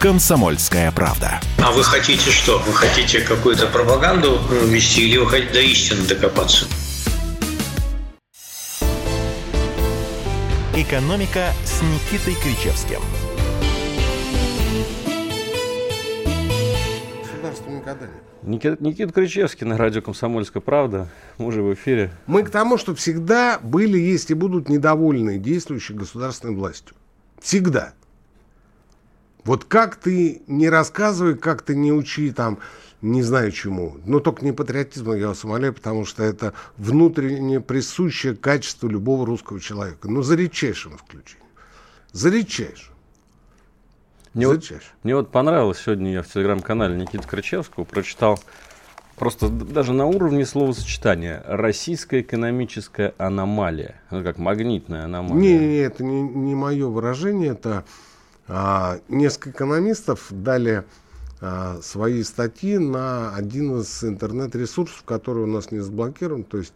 [0.00, 1.42] «Комсомольская правда».
[1.62, 2.58] А вы хотите что?
[2.66, 6.64] Вы хотите какую-то пропаганду вести или вы хотите до истины докопаться?
[10.74, 13.00] «Экономика» с Никитой Кричевским.
[17.20, 18.06] Государство никогда
[18.42, 21.08] не Никита, Никита Кричевский на радио «Комсомольская правда».
[21.36, 22.10] Мы уже в эфире.
[22.26, 26.96] Мы к тому, что всегда были, есть и будут недовольны действующей государственной властью.
[27.42, 27.92] Всегда.
[29.50, 32.60] Вот как ты не рассказывай, как ты не учи там,
[33.02, 33.96] не знаю чему.
[34.06, 39.58] Но только не патриотизму, я вас умоляю, потому что это внутренне присущее качество любого русского
[39.58, 40.08] человека.
[40.08, 41.48] Но за редчайшим исключением.
[42.12, 42.94] За редчайшим.
[44.34, 44.64] Мне за вот,
[45.02, 48.38] мне вот понравилось, сегодня я в телеграм-канале Никиты Крычевского прочитал
[49.16, 54.00] просто даже на уровне словосочетания «российская экономическая аномалия».
[54.12, 55.34] Ну, как магнитная аномалия.
[55.34, 57.84] Не, не, это не, не мое выражение, это
[59.08, 60.84] несколько экономистов дали
[61.40, 66.44] а, свои статьи на один из интернет-ресурсов, который у нас не заблокирован.
[66.44, 66.74] То есть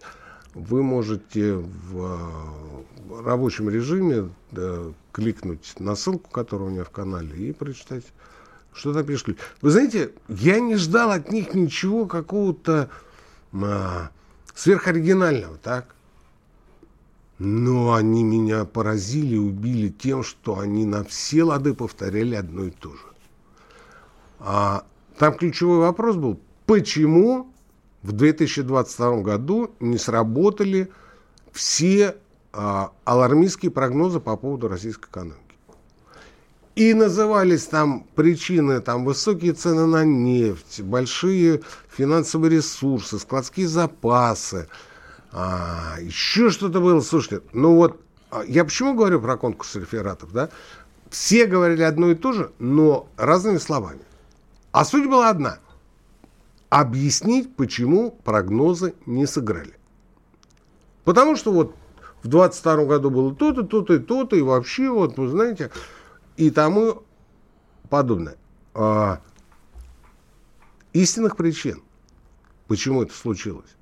[0.55, 4.31] вы можете в а, рабочем режиме
[5.13, 8.05] кликнуть на ссылку, которая у меня в канале, и прочитать,
[8.73, 9.39] что там пишут.
[9.61, 12.89] Вы знаете, я не ждал от них ничего какого-то
[13.53, 14.11] а,
[14.55, 15.95] сверхоригинального, так?
[17.39, 22.71] Но они меня поразили и убили тем, что они на все лады повторяли одно и
[22.71, 23.15] то же.
[24.39, 24.85] А,
[25.19, 27.49] там ключевой вопрос был, почему
[28.03, 30.91] в 2022 году не сработали
[31.51, 32.17] все
[32.53, 35.41] а, алармистские прогнозы по поводу российской экономики.
[36.77, 44.69] И назывались там причины, там высокие цены на нефть, большие финансовые ресурсы, складские запасы,
[45.37, 47.01] а, еще что-то было.
[47.01, 50.49] Слушайте, ну вот, а, я почему говорю про конкурс рефератов, да?
[51.11, 54.01] Все говорили одно и то же, но разными словами.
[54.71, 55.59] А суть была одна.
[56.69, 59.75] Объяснить, почему прогнозы не сыграли.
[61.03, 61.75] Потому что вот
[62.23, 65.73] в 22 году было то-то, то-то и то-то, и вообще, вот, вы знаете,
[66.37, 67.03] и тому
[67.91, 68.37] подобное.
[68.73, 69.21] А,
[70.93, 71.83] истинных причин,
[72.69, 73.75] почему это случилось,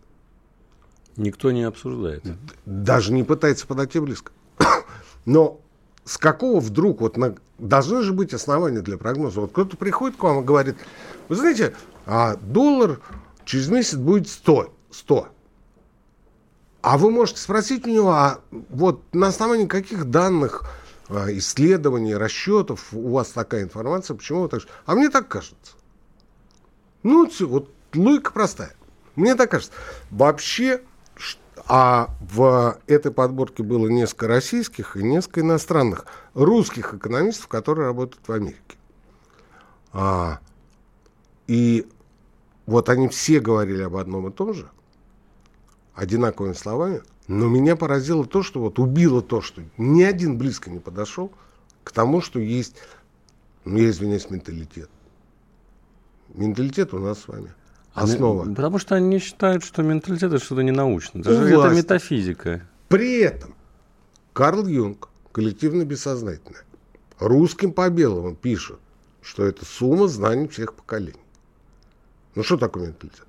[1.16, 2.24] Никто не обсуждает.
[2.64, 4.32] даже не пытается подойти близко.
[5.24, 5.60] Но
[6.04, 9.40] с какого вдруг, вот на, должны же быть основания для прогноза.
[9.40, 10.76] Вот кто-то приходит к вам и говорит,
[11.28, 11.74] вы знаете,
[12.06, 13.00] а доллар
[13.44, 14.74] через месяц будет 100.
[14.90, 15.28] 100.
[16.82, 20.64] А вы можете спросить у него, а вот на основании каких данных,
[21.08, 24.62] а, исследований, расчетов у вас такая информация, почему вы так...
[24.84, 25.74] А мне так кажется.
[27.04, 28.74] Ну, вот логика простая.
[29.14, 29.72] Мне так кажется.
[30.10, 30.82] Вообще,
[31.66, 38.32] а в этой подборке было несколько российских и несколько иностранных русских экономистов, которые работают в
[38.32, 38.76] Америке.
[39.92, 40.40] А,
[41.46, 41.86] и
[42.66, 44.70] вот они все говорили об одном и том же,
[45.94, 50.78] одинаковыми словами, но меня поразило то, что вот убило то, что ни один близко не
[50.78, 51.32] подошел
[51.84, 52.76] к тому, что есть,
[53.64, 54.90] ну, я извиняюсь, менталитет.
[56.34, 57.54] Менталитет у нас с вами.
[57.94, 58.44] Основа.
[58.44, 61.22] Они- потому что они считают, что менталитет это что-то ненаучное.
[61.22, 62.62] Это, У же- это метафизика.
[62.88, 63.54] При этом
[64.32, 66.62] Карл Юнг, коллективно-бессознательное,
[67.18, 68.78] русским по белому пишет,
[69.20, 71.20] что это сумма знаний всех поколений.
[72.34, 73.26] Ну что такое менталитет?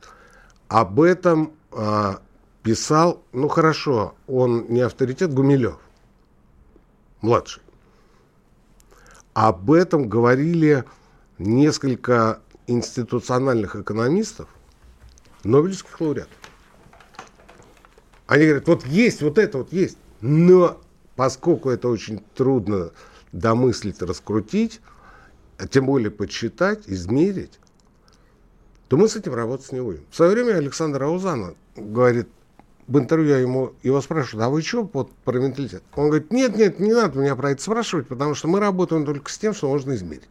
[0.69, 2.21] Об этом а,
[2.62, 5.78] писал, ну хорошо, он не авторитет, Гумилев,
[7.21, 7.62] младший.
[9.34, 10.84] Об этом говорили
[11.39, 14.49] несколько институциональных экономистов,
[15.43, 16.38] нобелевских лауреатов.
[18.28, 19.97] Они говорят, вот есть, вот это вот есть.
[20.21, 20.82] Но
[21.15, 22.91] поскольку это очень трудно
[23.32, 24.80] домыслить, раскрутить,
[25.58, 27.60] а тем более подсчитать, измерить,
[28.88, 30.04] то мы с этим работать не будем.
[30.10, 32.28] В свое время Александр Аузана говорит,
[32.88, 35.84] в интервью я ему, его спрашивают, а вы что вот про менталитет?
[35.95, 39.32] Он говорит, нет, нет, не надо меня про это спрашивать, потому что мы работаем только
[39.32, 40.30] с тем, что можно измерить.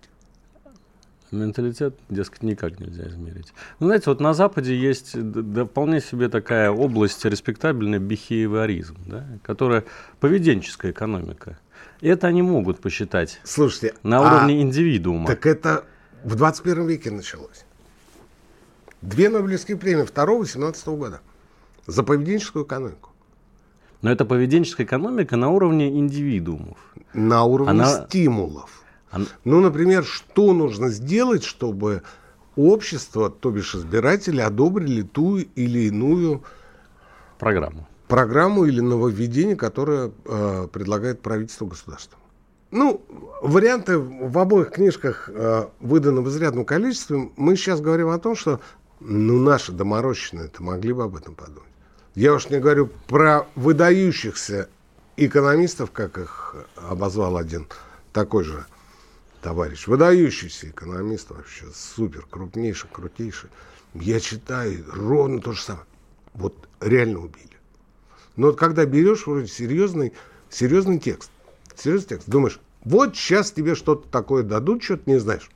[1.32, 3.52] Менталитет, дескать, никак нельзя измерить.
[3.80, 9.84] Ну, знаете, вот на Западе есть да, вполне себе такая область респектабельная бихевиоризм, да, которая
[10.20, 11.58] поведенческая экономика.
[12.02, 15.26] И это они могут посчитать Слушайте, на а- уровне индивидуума.
[15.26, 15.84] Так это
[16.22, 17.64] в 21 веке началось.
[19.00, 21.20] Две Нобелевские премии 2-18 года
[21.86, 23.10] за поведенческую экономику.
[24.02, 26.76] Но это поведенческая экономика на уровне индивидуумов.
[27.14, 28.81] На уровне Она- стимулов.
[29.44, 32.02] Ну, например, что нужно сделать, чтобы
[32.56, 36.42] общество, то бишь избиратели, одобрили ту или иную
[37.38, 37.86] Программу.
[38.08, 42.18] программу или нововведение, которое э, предлагает правительство государства.
[42.70, 43.04] Ну,
[43.42, 47.30] варианты в обоих книжках э, выданы в изрядном количестве.
[47.36, 48.60] Мы сейчас говорим о том, что
[49.00, 51.68] ну, наши доморощенные-то могли бы об этом подумать.
[52.14, 54.68] Я уж не говорю про выдающихся
[55.16, 57.66] экономистов, как их обозвал один
[58.12, 58.66] такой же
[59.42, 59.86] товарищ.
[59.86, 63.50] Выдающийся экономист вообще, супер, крупнейший, крутейший.
[63.92, 65.86] Я читаю ровно то же самое.
[66.32, 67.58] Вот реально убили.
[68.36, 70.14] Но вот когда берешь вроде серьезный,
[70.48, 71.30] серьезный текст,
[71.76, 75.50] серьезный текст, думаешь, Вот сейчас тебе что-то такое дадут, что ты не знаешь.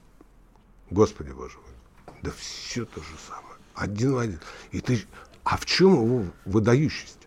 [0.91, 2.15] Господи боже мой.
[2.23, 3.57] Да все то же самое.
[3.75, 4.41] Один в один.
[4.71, 5.03] И ты...
[5.43, 7.26] А в чем его выдающесть?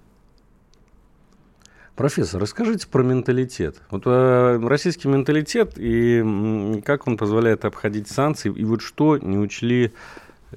[1.99, 3.81] Профессор, расскажите про менталитет.
[3.91, 9.91] Вот э, российский менталитет и как он позволяет обходить санкции, и вот что не учли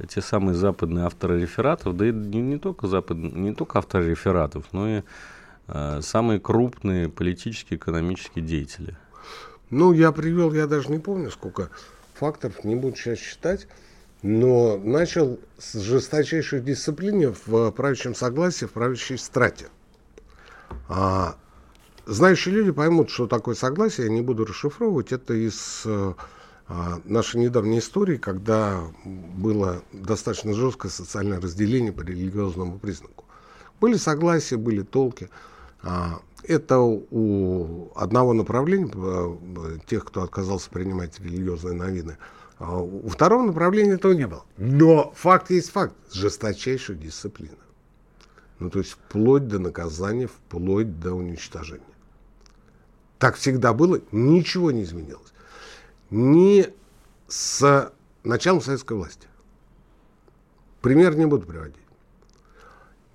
[0.08, 4.66] те самые западные авторы рефератов, да и не, не только западные, не только авторы рефератов,
[4.70, 5.02] но и
[5.66, 8.96] э, самые крупные политические, экономические деятели.
[9.68, 11.70] Ну, я привел, я даже не помню, сколько
[12.14, 13.66] факторов, не буду сейчас считать,
[14.22, 19.66] но начал с жесточайшей дисциплины в правящем согласии, в правящей страте.
[20.88, 21.36] А,
[22.06, 27.78] знающие люди поймут, что такое согласие, я не буду расшифровывать, это из а, нашей недавней
[27.78, 33.24] истории, когда было достаточно жесткое социальное разделение по религиозному признаку.
[33.80, 35.28] Были согласия, были толки.
[35.82, 42.16] А, это у одного направления, э, тех, кто отказался принимать религиозные новины,
[42.58, 44.44] а у второго направления этого не было.
[44.56, 45.94] Но факт есть факт.
[46.12, 47.56] Жесточайшая дисциплина.
[48.62, 51.82] Ну, то есть вплоть до наказания, вплоть до уничтожения.
[53.18, 55.32] Так всегда было, ничего не изменилось.
[56.10, 56.72] Ни
[57.26, 59.26] с началом советской власти.
[60.80, 61.74] Пример не буду приводить.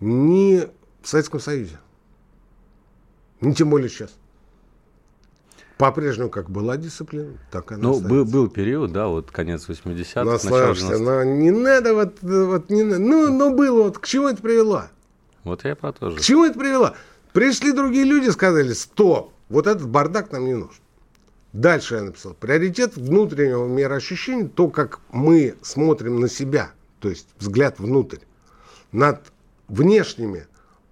[0.02, 0.68] Ни
[1.02, 1.80] в Советском Союзе.
[3.40, 4.12] Не тем более сейчас.
[5.78, 10.24] По-прежнему как была дисциплина, так она Ну, был, был период, да, вот конец 80-х.
[10.26, 13.00] Ну, слушайте, но не надо вот, вот не надо.
[13.00, 14.86] Ну, ну, было, вот к чему это привело?
[15.48, 16.18] Вот я про то же.
[16.18, 16.94] К чему это привело?
[17.32, 20.82] Пришли другие люди, сказали, стоп, вот этот бардак нам не нужен.
[21.54, 27.80] Дальше я написал, приоритет внутреннего мироощущения, то, как мы смотрим на себя, то есть взгляд
[27.80, 28.20] внутрь,
[28.92, 29.32] над
[29.70, 30.48] внешними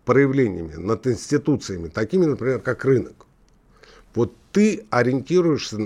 [0.05, 3.25] проявлениями, над институциями, такими, например, как рынок.
[4.13, 5.77] Вот ты ориентируешься...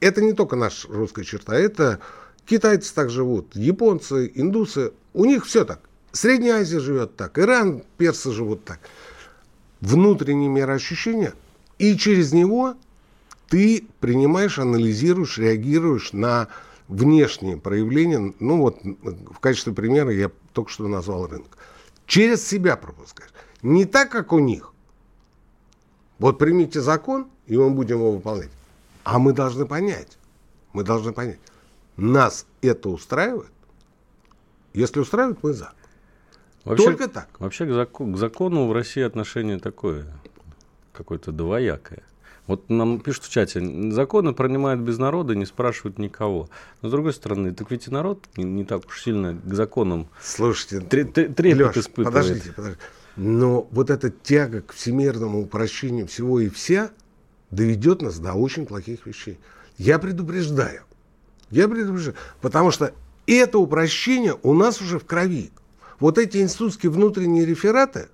[0.00, 2.00] Это не только наша русская черта, это
[2.46, 5.80] китайцы так живут, японцы, индусы, у них все так.
[6.14, 8.78] Средняя Азия живет так, Иран, персы живут так.
[9.80, 11.34] Внутреннее мироощущение,
[11.78, 12.76] и через него
[13.48, 16.46] ты принимаешь, анализируешь, реагируешь на
[16.86, 18.32] внешние проявления.
[18.38, 21.58] Ну вот в качестве примера я только что назвал рынок.
[22.06, 23.32] Через себя пропускаешь.
[23.62, 24.72] Не так, как у них.
[26.20, 28.52] Вот примите закон, и мы будем его выполнять.
[29.02, 30.16] А мы должны понять.
[30.74, 31.40] Мы должны понять.
[31.96, 33.50] Нас это устраивает?
[34.74, 35.72] Если устраивает, мы за.
[36.64, 37.28] Вообще, Только так.
[37.38, 40.06] Вообще к, закон, к закону в России отношение такое,
[40.92, 42.02] какое-то двоякое.
[42.46, 46.50] Вот нам пишут в чате, законы принимают без народа, не спрашивают никого.
[46.82, 50.08] Но с другой стороны, так ведь и народ не, не так уж сильно к законам
[50.22, 52.14] Слушайте, трепет Леш, испытывает.
[52.14, 52.82] Подождите, подождите.
[53.16, 56.90] Но вот эта тяга к всемирному упрощению всего и вся
[57.50, 59.38] доведет нас до очень плохих вещей.
[59.78, 60.82] Я предупреждаю.
[61.50, 62.16] Я предупреждаю.
[62.40, 62.92] Потому что
[63.26, 65.50] это упрощение у нас уже в крови.
[66.00, 68.08] Вот эти институтские внутренние рефераты,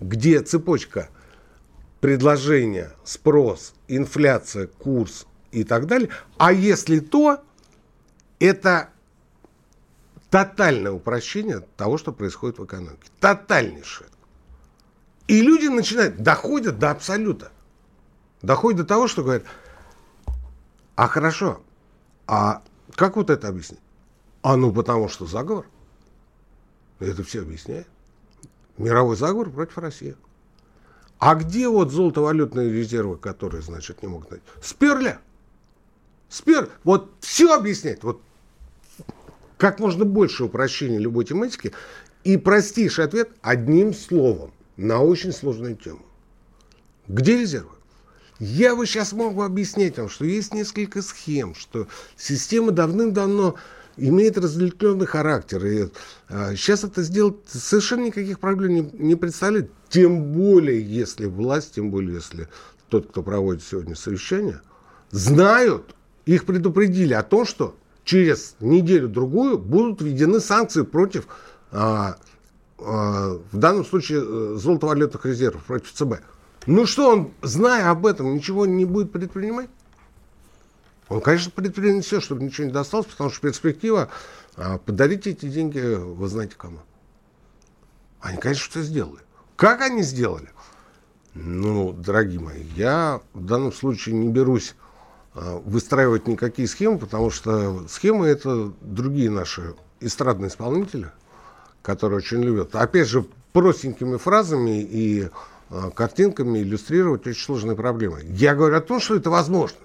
[0.00, 1.08] где цепочка
[2.00, 7.42] предложения, спрос, инфляция, курс и так далее, а если то,
[8.38, 8.90] это
[10.30, 13.10] тотальное упрощение того, что происходит в экономике.
[13.18, 14.08] Тотальнейшее.
[15.28, 17.52] И люди начинают, доходят до абсолюта.
[18.42, 19.44] Доходят до того, что говорят,
[20.96, 21.60] а хорошо,
[22.26, 22.62] а
[22.94, 23.80] как вот это объяснить?
[24.42, 25.66] А ну потому что заговор.
[27.00, 27.88] Это все объясняет.
[28.78, 30.16] Мировой заговор против России.
[31.18, 34.44] А где вот золотовалютные резервы, которые, значит, не могут найти?
[34.62, 35.18] Сперли.
[36.28, 36.70] Спер.
[36.84, 38.04] Вот все объясняет.
[38.04, 38.22] Вот
[39.58, 41.72] как можно больше упрощения любой тематики.
[42.24, 46.00] И простейший ответ одним словом на очень сложную тему.
[47.08, 47.72] Где резервы?
[48.38, 53.56] Я бы сейчас мог бы объяснять вам, что есть несколько схем, что система давным-давно
[54.08, 55.64] имеет разветвленный характер.
[55.66, 55.88] И
[56.28, 59.70] а, сейчас это сделать совершенно никаких проблем не, не представляет.
[59.88, 62.48] Тем более, если власть, тем более, если
[62.88, 64.60] тот, кто проводит сегодня совещание,
[65.10, 65.94] знают,
[66.26, 71.26] их предупредили о том, что через неделю-другую будут введены санкции против
[71.70, 72.16] а,
[72.78, 76.14] а, в данном случае э, золотовалютных резервов против ЦБ.
[76.66, 79.70] Ну что, он, зная об этом, ничего не будет предпринимать?
[81.10, 84.08] Он, конечно, предпримет все, чтобы ничего не досталось, потому что перспектива
[84.56, 86.78] а, подарить эти деньги, вы знаете кому.
[88.20, 89.20] Они, конечно, что сделали.
[89.56, 90.48] Как они сделали?
[91.34, 94.74] Ну, дорогие мои, я в данном случае не берусь
[95.34, 101.10] а, выстраивать никакие схемы, потому что схемы это другие наши эстрадные исполнители–
[101.82, 102.74] которые очень любят.
[102.74, 105.28] Опять же, простенькими фразами и
[105.70, 108.20] э, картинками иллюстрировать очень сложные проблемы.
[108.24, 109.78] Я говорю о том, что это возможно.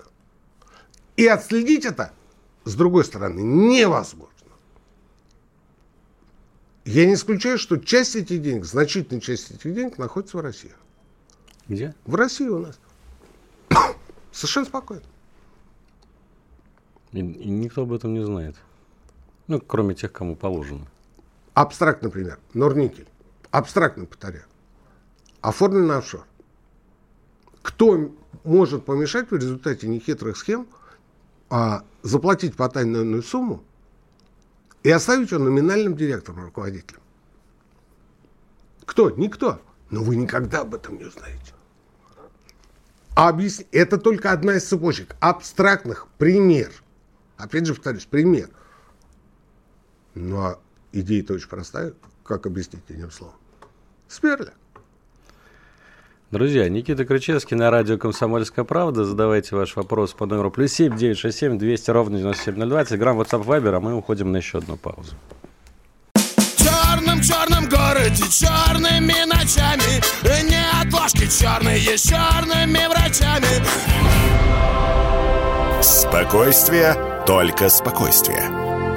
[1.17, 2.11] И отследить это,
[2.65, 4.35] с другой стороны, невозможно.
[6.83, 10.73] Я не исключаю, что часть этих денег, значительная часть этих денег находится в России.
[11.67, 11.95] Где?
[12.05, 12.79] В России у нас.
[14.31, 15.03] Совершенно спокойно.
[17.11, 18.55] И, и никто об этом не знает.
[19.47, 20.85] Ну, кроме тех, кому положено.
[21.53, 23.07] Абстракт, например, Норникель.
[23.49, 24.45] Абстрактно повторяю.
[25.41, 26.25] Оформлен на офшор.
[27.61, 28.11] Кто
[28.43, 30.67] может помешать в результате нехитрых схем
[31.49, 33.63] а, заплатить по тайную сумму
[34.83, 37.01] и оставить его номинальным директором, руководителем?
[38.85, 39.09] Кто?
[39.09, 39.61] Никто.
[39.89, 41.53] Но вы никогда об этом не узнаете.
[43.15, 43.61] А объяс...
[43.71, 46.07] Это только одна из цепочек абстрактных.
[46.17, 46.71] Пример.
[47.37, 48.49] Опять же, повторюсь, пример.
[50.15, 50.59] Ну, а
[50.91, 51.93] идея-то очень простая.
[52.23, 53.35] Как объяснить одним словом?
[54.07, 54.51] Сперли.
[56.35, 59.05] Друзья, Никита Крычевский на радио «Комсомольская правда».
[59.05, 62.67] Задавайте ваш вопрос по номеру плюс семь девять шесть семь двести ровно девяносто семь ноль
[62.67, 62.83] два.
[62.83, 65.15] Телеграмм, WhatsApp, Viber, а мы уходим на еще одну паузу.
[66.57, 70.03] черном черном городе черными ночами
[70.49, 73.47] Не отложки черные с черными врачами
[75.81, 78.49] Спокойствие, только спокойствие.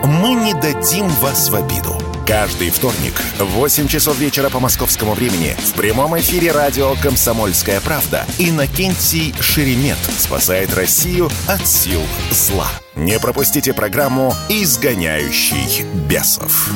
[0.02, 2.07] Мы не дадим вас в обиду.
[2.28, 8.26] Каждый вторник в 8 часов вечера по московскому времени в прямом эфире радио «Комсомольская правда»
[8.38, 12.66] Иннокентий Шеремет спасает Россию от сил зла.
[12.94, 16.70] Не пропустите программу «Изгоняющий бесов».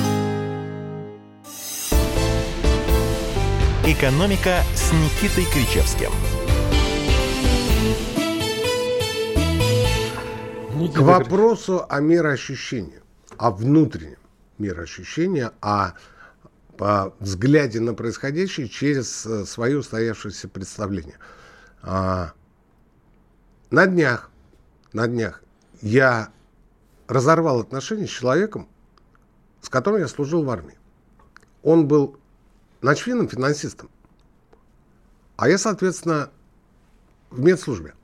[3.85, 6.13] «Экономика» с Никитой Кричевским.
[10.95, 13.03] К вопросу о мироощущении,
[13.37, 14.22] о внутреннем
[14.59, 15.93] мироощущении, о,
[16.79, 21.19] о взгляде на происходящее через э, свое устоявшееся представление.
[21.83, 22.33] А,
[23.71, 24.31] на днях,
[24.93, 25.43] на днях
[25.81, 26.31] я
[27.09, 28.69] разорвал отношения с человеком,
[29.61, 30.79] с которым я служил в армии.
[31.63, 32.19] Он был
[32.81, 33.91] начфином, финансистом,
[35.37, 36.31] а я, соответственно,
[37.31, 37.95] в медслужбе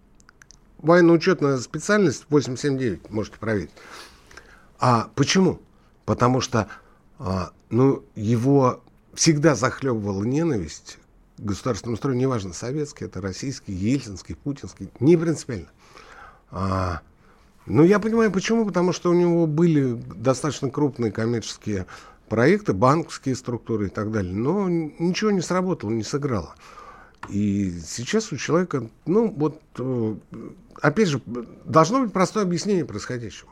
[0.79, 3.71] военно-учетная специальность 879, можете проверить.
[4.79, 5.61] А почему?
[6.09, 6.69] Потому что
[7.19, 8.83] а, ну, его
[9.13, 10.97] всегда захлебывала ненависть
[11.37, 15.69] к государственному строю, неважно, советский, это российский, ельцинский, путинский, не принципиально.
[16.51, 17.03] А,
[17.67, 21.85] ну, я понимаю, почему, потому что у него были достаточно крупные коммерческие
[22.31, 26.55] проекты, банковские структуры и так далее, но ничего не сработало, не сыграло.
[27.29, 30.15] И сейчас у человека, ну, вот, э,
[30.81, 31.21] опять же,
[31.67, 33.51] должно быть простое объяснение происходящего.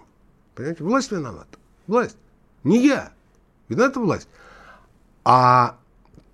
[0.55, 1.59] Понимаете, власть виновата.
[1.87, 2.17] Власть.
[2.67, 3.13] Не я.
[3.69, 4.29] Виновата власть.
[5.25, 5.79] А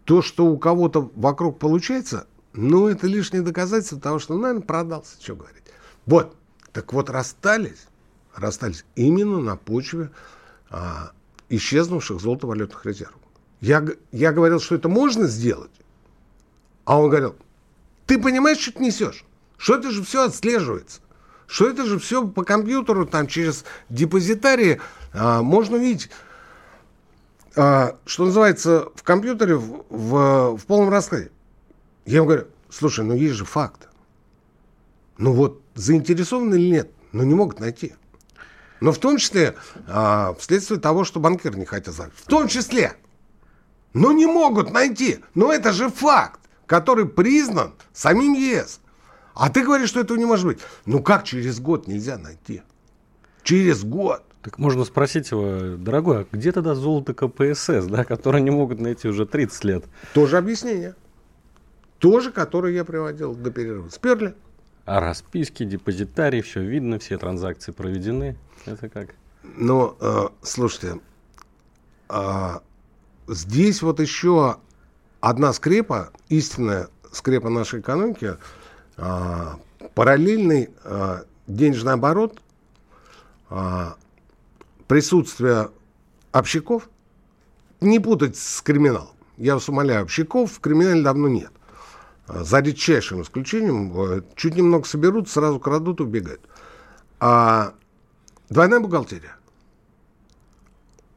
[0.04, 5.36] то, что у кого-то вокруг получается, ну, это лишнее доказательство того, что, наверное, продался, что
[5.36, 5.62] говорить.
[6.06, 6.34] Вот.
[6.72, 7.86] Так вот, расстались,
[8.34, 10.10] расстались именно на почве
[10.70, 11.12] а,
[11.50, 13.20] исчезнувших золотовалютных резервов.
[13.60, 15.70] Я, я говорил, что это можно сделать,
[16.86, 17.36] а он говорил,
[18.06, 19.26] ты понимаешь, что ты несешь?
[19.58, 21.02] Что это же все отслеживается?
[21.47, 24.80] Что это же все по компьютеру, там через депозитарии
[25.12, 26.11] а, можно увидеть,
[27.57, 31.30] а, что называется, в компьютере в, в, в полном раскладе.
[32.07, 33.88] Я ему говорю, слушай, ну есть же факт.
[35.18, 37.95] Ну вот, заинтересованы или нет, но не могут найти.
[38.80, 39.55] Но в том числе
[39.86, 42.12] а, вследствие того, что банкир не хотят знать.
[42.16, 42.95] В том числе.
[43.93, 45.18] Но не могут найти.
[45.34, 46.40] Но это же факт
[46.72, 48.80] который признан самим ЕС.
[49.34, 50.58] А ты говоришь, что этого не может быть.
[50.86, 52.62] Ну как через год нельзя найти?
[53.42, 54.22] Через год.
[54.42, 59.08] Так можно спросить его, дорогой, а где тогда золото КПСС, да, которое не могут найти
[59.08, 59.84] уже 30 лет?
[60.14, 60.96] Тоже объяснение.
[61.98, 63.88] Тоже, которое я приводил до перерыва.
[63.88, 64.34] Сперли.
[64.84, 68.36] А расписки, депозитарий, все видно, все транзакции проведены.
[68.66, 69.14] Это как?
[69.44, 71.00] Ну, э, слушайте,
[72.08, 72.58] э,
[73.28, 74.56] здесь вот еще
[75.20, 78.36] одна скрепа, истинная скрепа нашей экономики,
[78.97, 79.59] а,
[79.95, 82.40] параллельный а, денежный оборот,
[83.51, 83.97] а,
[84.86, 85.70] присутствие
[86.30, 86.88] общаков,
[87.80, 89.11] не путать с криминалом.
[89.36, 91.51] Я вас умоляю, общаков в криминале давно нет.
[92.28, 96.40] За редчайшим исключением, э, чуть немного соберут, сразу крадут, убегают.
[97.18, 97.74] А
[98.49, 99.36] двойная бухгалтерия.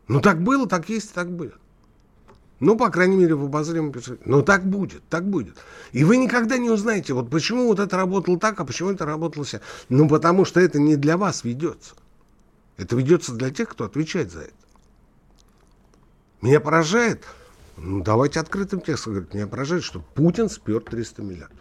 [0.08, 1.60] Ну так было, так есть, так будет.
[2.60, 4.30] Ну, по крайней мере, в обозримом перспективе.
[4.30, 5.58] Но так будет, так будет.
[5.92, 9.44] И вы никогда не узнаете, вот почему вот это работало так, а почему это работало
[9.44, 9.60] все.
[9.90, 11.96] Ну, потому что это не для вас ведется.
[12.78, 14.54] Это ведется для тех, кто отвечает за это.
[16.42, 17.24] Меня поражает,
[17.78, 21.60] ну, давайте открытым текстом говорить, меня поражает, что Путин спер 300 миллиардов.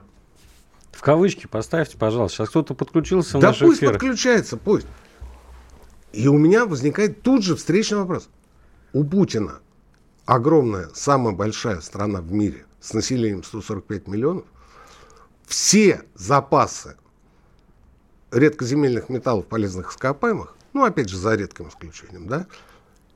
[0.92, 2.36] В кавычки поставьте, пожалуйста.
[2.38, 3.92] Сейчас кто-то подключился в Да наш пусть эфир.
[3.92, 4.86] подключается, пусть.
[6.12, 8.28] И у меня возникает тут же встречный вопрос.
[8.92, 9.60] У Путина
[10.26, 14.44] огромная, самая большая страна в мире с населением 145 миллионов.
[15.46, 16.96] Все запасы
[18.30, 22.46] редкоземельных металлов, полезных ископаемых, ну, опять же, за редким исключением, да,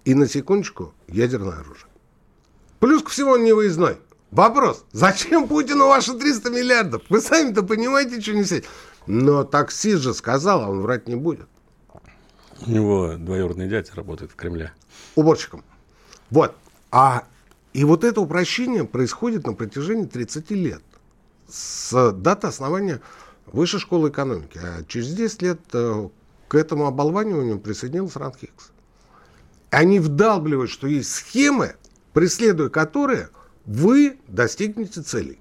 [0.05, 1.89] и на секундочку ядерное оружие.
[2.81, 3.99] Плюс ко всему он не выездной.
[4.31, 7.03] Вопрос, зачем Путину ваши 300 миллиардов?
[7.09, 8.67] Вы сами-то понимаете, что несете?
[9.07, 11.49] Но таксист же сказал, а он врать не будет.
[12.67, 14.73] У него двоюродный дядя работает в Кремле.
[15.15, 15.65] Уборщиком.
[16.31, 16.55] Вот.
[16.91, 17.25] А
[17.73, 20.83] и вот это упрощение происходит на протяжении 30 лет.
[21.49, 23.01] С даты основания
[23.53, 24.59] Высшей школы экономики.
[24.63, 26.09] А через 10 лет э,
[26.49, 28.71] к этому оболваниванию присоединился Ранхикс.
[29.71, 31.77] Они вдалбливают, что есть схемы,
[32.13, 33.31] преследуя которые
[33.65, 35.39] вы достигнете целей.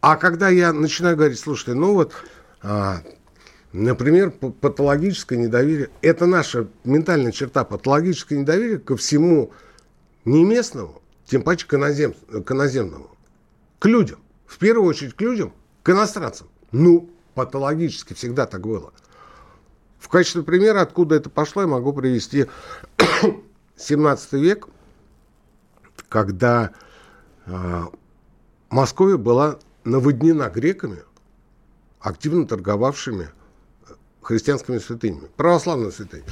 [0.00, 2.12] А когда я начинаю говорить, слушайте, ну вот,
[2.62, 3.02] а,
[3.72, 9.50] например, патологическое недоверие, это наша ментальная черта, патологическое недоверие ко всему
[10.28, 13.10] не местному, тем паче к, инозем- к иноземному,
[13.78, 15.52] к людям, в первую очередь к людям,
[15.82, 16.48] к иностранцам.
[16.70, 18.92] Ну, патологически всегда так было.
[19.98, 22.46] В качестве примера, откуда это пошло, я могу привести
[23.76, 24.68] 17 век,
[26.08, 26.70] когда
[27.46, 27.82] э,
[28.70, 31.02] Московия была наводнена греками,
[32.00, 33.24] активно торговавшими
[33.88, 36.28] э, христианскими святынями, православными святынями.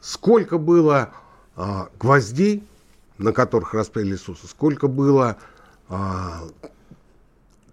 [0.00, 1.12] Сколько было
[1.56, 2.66] э, гвоздей,
[3.20, 5.36] на которых распяли Иисуса, сколько было
[5.88, 5.94] э,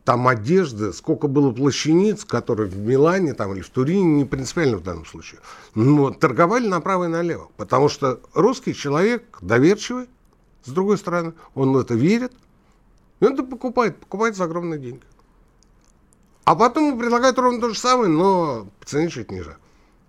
[0.03, 4.83] там одежды, сколько было плащаниц, которые в Милане там, или в Турине, не принципиально в
[4.83, 5.39] данном случае,
[5.73, 7.49] но торговали направо и налево.
[7.55, 10.09] Потому что русский человек доверчивый,
[10.63, 12.33] с другой стороны, он в это верит,
[13.21, 15.03] и он это покупает, покупает за огромные деньги.
[16.43, 19.57] А потом ему предлагают ровно то же самое, но по цене чуть ниже.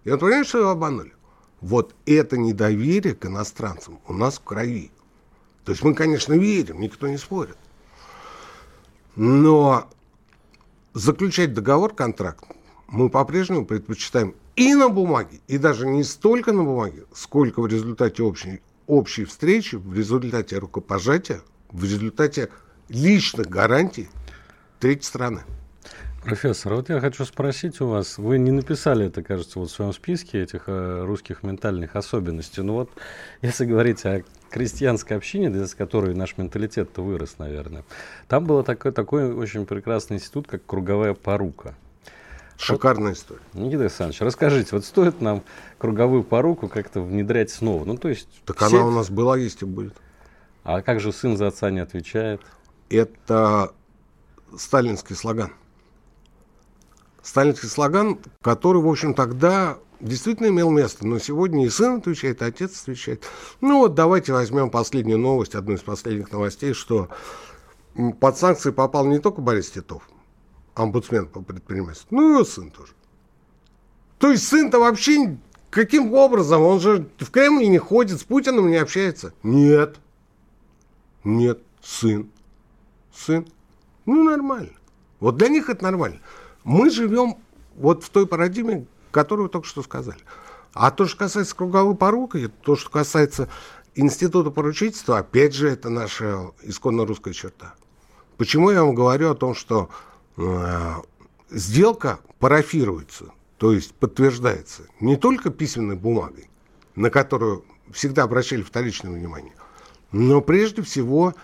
[0.02, 1.12] И он понимает, что его обманули.
[1.60, 4.90] Вот это недоверие к иностранцам у нас в крови.
[5.68, 7.58] То есть мы, конечно, верим, никто не спорит.
[9.16, 9.86] Но
[10.94, 12.42] заключать договор, контракт,
[12.86, 18.22] мы по-прежнему предпочитаем и на бумаге, и даже не столько на бумаге, сколько в результате
[18.22, 22.48] общей, общей встречи, в результате рукопожатия, в результате
[22.88, 24.08] личных гарантий
[24.80, 25.42] третьей страны.
[26.24, 29.92] Профессор, вот я хочу спросить у вас, вы не написали это, кажется, вот в своем
[29.92, 32.90] списке этих э, русских ментальных особенностей, но вот
[33.42, 37.84] если говорить о крестьянской общине, из которой наш менталитет-то вырос, наверное,
[38.28, 41.74] там был такой, такой очень прекрасный институт, как круговая порука.
[42.58, 43.40] Шикарная история.
[43.54, 45.44] Никита Александрович, расскажите, вот стоит нам
[45.78, 47.84] круговую поруку как-то внедрять снова?
[47.84, 48.28] Ну, то есть...
[48.44, 49.94] Так все- она у нас была, есть и будет.
[50.64, 52.40] А как же сын за отца не отвечает?
[52.90, 53.72] Это
[54.56, 55.52] сталинский слоган.
[57.22, 61.06] Сталинский слоган, который, в общем, тогда действительно имел место.
[61.06, 63.24] Но сегодня и сын отвечает, и отец отвечает.
[63.60, 67.08] Ну вот давайте возьмем последнюю новость, одну из последних новостей, что
[68.20, 70.08] под санкции попал не только Борис Титов,
[70.74, 72.92] омбудсмен по предпринимательству, ну и его сын тоже.
[74.18, 75.38] То есть сын-то вообще
[75.70, 76.62] каким образом?
[76.62, 79.32] Он же в Кремль не ходит, с Путиным не общается.
[79.42, 79.96] Нет.
[81.24, 82.30] Нет, сын.
[83.12, 83.46] Сын.
[84.06, 84.72] Ну, нормально.
[85.20, 86.20] Вот для них это нормально.
[86.64, 87.36] Мы живем
[87.76, 90.20] вот в той парадигме, которую только что сказали.
[90.72, 93.48] А то, что касается круговой поруки, то, что касается
[93.94, 97.74] института поручительства, опять же, это наша исконно русская черта.
[98.36, 99.88] Почему я вам говорю о том, что
[100.36, 100.94] э,
[101.50, 106.48] сделка парафируется, то есть подтверждается не только письменной бумагой,
[106.94, 109.54] на которую всегда обращали вторичное внимание,
[110.12, 111.34] но прежде всего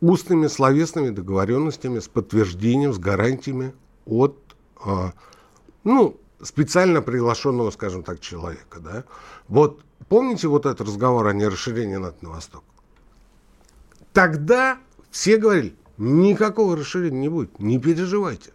[0.00, 3.72] устными словесными договоренностями с подтверждением, с гарантиями
[4.04, 4.38] от
[4.84, 5.12] а,
[5.84, 8.80] ну, специально приглашенного, скажем так, человека.
[8.80, 9.04] Да?
[9.48, 12.64] Вот помните вот этот разговор о нерасширении НАТО на восток?
[14.12, 14.78] Тогда
[15.10, 18.52] все говорили, никакого расширения не будет, не переживайте.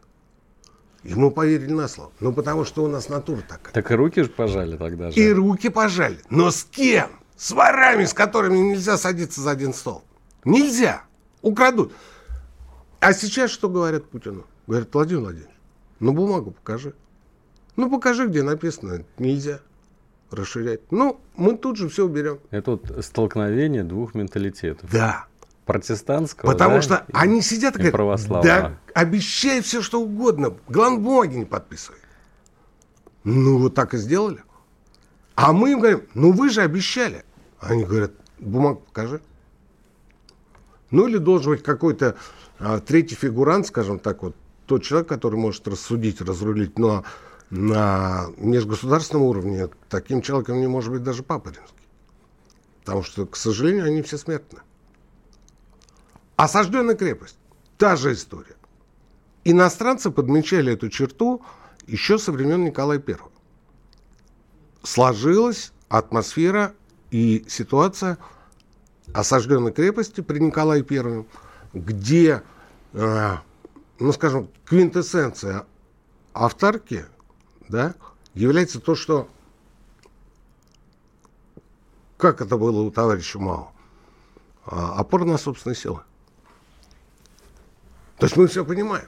[1.03, 2.11] Мы поверили на слово.
[2.19, 3.73] Ну, потому что у нас натура такая.
[3.73, 5.19] Так и руки же пожали тогда же.
[5.19, 6.19] И руки пожали.
[6.29, 7.09] Но с кем?
[7.35, 10.03] С ворами, с которыми нельзя садиться за один стол.
[10.45, 11.03] Нельзя.
[11.41, 11.91] Украдут.
[12.99, 14.45] А сейчас что говорят Путину?
[14.67, 15.55] Говорят, Владимир Владимирович,
[15.99, 16.93] ну бумагу покажи.
[17.75, 19.59] Ну покажи, где написано, нельзя
[20.29, 20.79] расширять.
[20.91, 22.39] Ну, мы тут же все уберем.
[22.51, 24.89] Это вот столкновение двух менталитетов.
[24.91, 25.25] Да.
[25.65, 28.43] Протестантского, Потому да, что и- они сидят и и говорят, православного.
[28.45, 30.53] да, обещай все, что угодно.
[30.67, 31.99] Главное, бумаги не подписывай.
[33.23, 34.43] Ну, вот так и сделали.
[35.35, 37.23] А мы им говорим, ну вы же обещали.
[37.59, 39.21] Они говорят, бумагу покажи.
[40.89, 42.15] Ну, или должен быть какой-то
[42.59, 47.05] а, третий фигурант, скажем так, вот тот человек, который может рассудить, разрулить, но
[47.51, 51.87] на межгосударственном уровне таким человеком не может быть даже Папа Римский.
[52.79, 54.59] Потому что, к сожалению, они все смертны.
[56.37, 57.37] Осажденная крепость.
[57.77, 58.55] Та же история.
[59.43, 61.43] Иностранцы подмечали эту черту
[61.87, 63.17] еще со времен Николая I.
[64.83, 66.73] Сложилась атмосфера
[67.11, 68.17] и ситуация
[69.13, 71.25] осажденной крепости при Николае I,
[71.73, 72.43] где,
[72.93, 73.35] э,
[73.99, 75.65] ну, скажем, квинтэссенция
[76.33, 77.05] автарки
[77.71, 77.95] да,
[78.35, 79.27] является то, что
[82.17, 83.71] как это было у товарища Мао?
[84.65, 86.01] А, опора на собственные силы.
[88.17, 89.07] То есть мы все понимаем.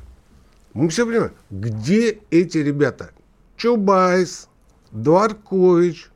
[0.73, 3.11] Мы все понимаем, где эти ребята?
[3.57, 4.49] Чубайс,
[4.91, 6.09] Дворкович,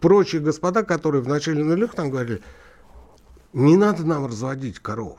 [0.00, 2.42] прочие господа, которые в начале нулевых там говорили,
[3.52, 5.18] не надо нам разводить коров.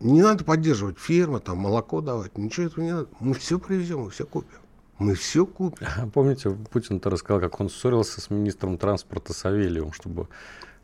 [0.00, 2.38] Не надо поддерживать фермы, там, молоко давать.
[2.38, 3.08] Ничего этого не надо.
[3.20, 4.58] Мы все привезем, мы все купим.
[4.98, 6.10] Мы все купим.
[6.10, 10.28] Помните, Путин-то рассказал, как он ссорился с министром транспорта Савельевым, чтобы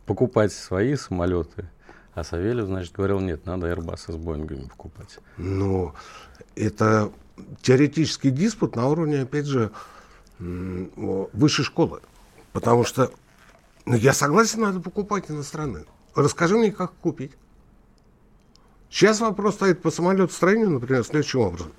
[0.06, 1.68] покупать свои самолеты.
[2.14, 5.18] А Савельев, значит, говорил, нет, надо Airbus с Боингами покупать.
[5.36, 5.94] Ну,
[6.54, 7.10] это
[7.60, 9.72] теоретический диспут на уровне, опять же,
[10.38, 12.00] высшей школы.
[12.52, 13.10] Потому что,
[13.84, 15.86] ну, я согласен, надо покупать иностранные.
[16.14, 17.32] Расскажи мне, как купить.
[18.88, 21.72] Сейчас вопрос стоит по самолетостроению, например, следующим образом.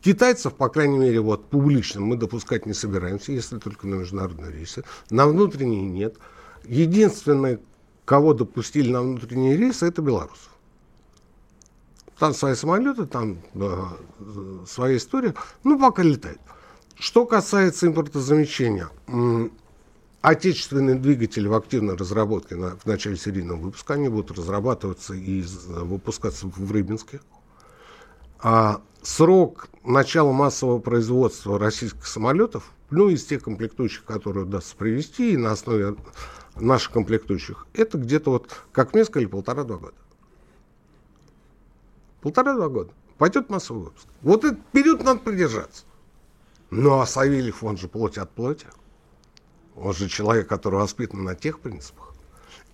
[0.00, 4.84] Китайцев, по крайней мере, вот публично мы допускать не собираемся, если только на международные рейсы.
[5.10, 6.16] На внутренние нет.
[6.64, 7.60] Единственное,
[8.04, 10.50] кого допустили на внутренние рейсы, это белорусов.
[12.18, 13.84] Там свои самолеты, там э,
[14.66, 15.34] своя история.
[15.64, 16.40] Ну, пока летает.
[16.96, 18.90] Что касается импортозамещения,
[20.20, 26.48] отечественные двигатели в активной разработке на, в начале серийного выпуска, они будут разрабатываться и выпускаться
[26.48, 27.20] в Рыбинске.
[28.40, 35.36] А срок начала массового производства российских самолетов, ну, из тех комплектующих, которые удастся привести, и
[35.36, 35.96] на основе
[36.56, 39.94] наших комплектующих, это где-то вот как мне сказали, полтора-два года.
[42.20, 42.92] Полтора-два года.
[43.16, 44.06] Пойдет массовый выпуск.
[44.22, 45.84] Вот этот период надо придержаться.
[46.70, 48.66] Ну, а Савельев, он же плоть от плоти.
[49.74, 52.14] Он же человек, который воспитан на тех принципах.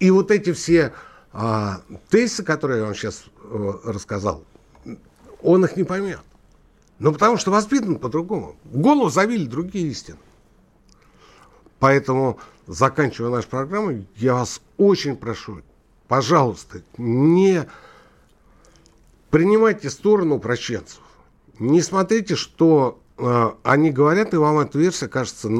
[0.00, 0.92] И вот эти все
[1.32, 4.44] а, тезисы, которые я вам сейчас а, рассказал,
[5.44, 6.22] он их не поймет.
[6.98, 8.56] Ну, потому что воспитан по-другому.
[8.64, 10.18] В голову завели другие истины.
[11.78, 15.60] Поэтому, заканчивая нашу программу, я вас очень прошу,
[16.08, 17.68] пожалуйста, не
[19.30, 21.00] принимайте сторону упрощенцев.
[21.58, 25.50] Не смотрите, что э, они говорят, и вам эта версия кажется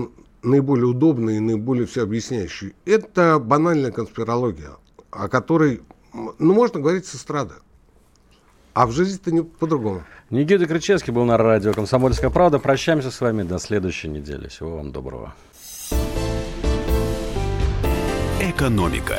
[0.43, 2.74] наиболее удобной и наиболее все объясняющей.
[2.85, 4.76] Это банальная конспирология,
[5.11, 5.82] о которой,
[6.12, 7.55] ну, можно говорить с эстрады.
[8.75, 10.03] А в жизни это не по-другому.
[10.31, 12.59] Никита Кричевский был на радио «Комсомольская правда».
[12.59, 14.49] Прощаемся с вами до следующей недели.
[14.49, 15.33] Всего вам доброго.
[18.41, 19.16] Экономика.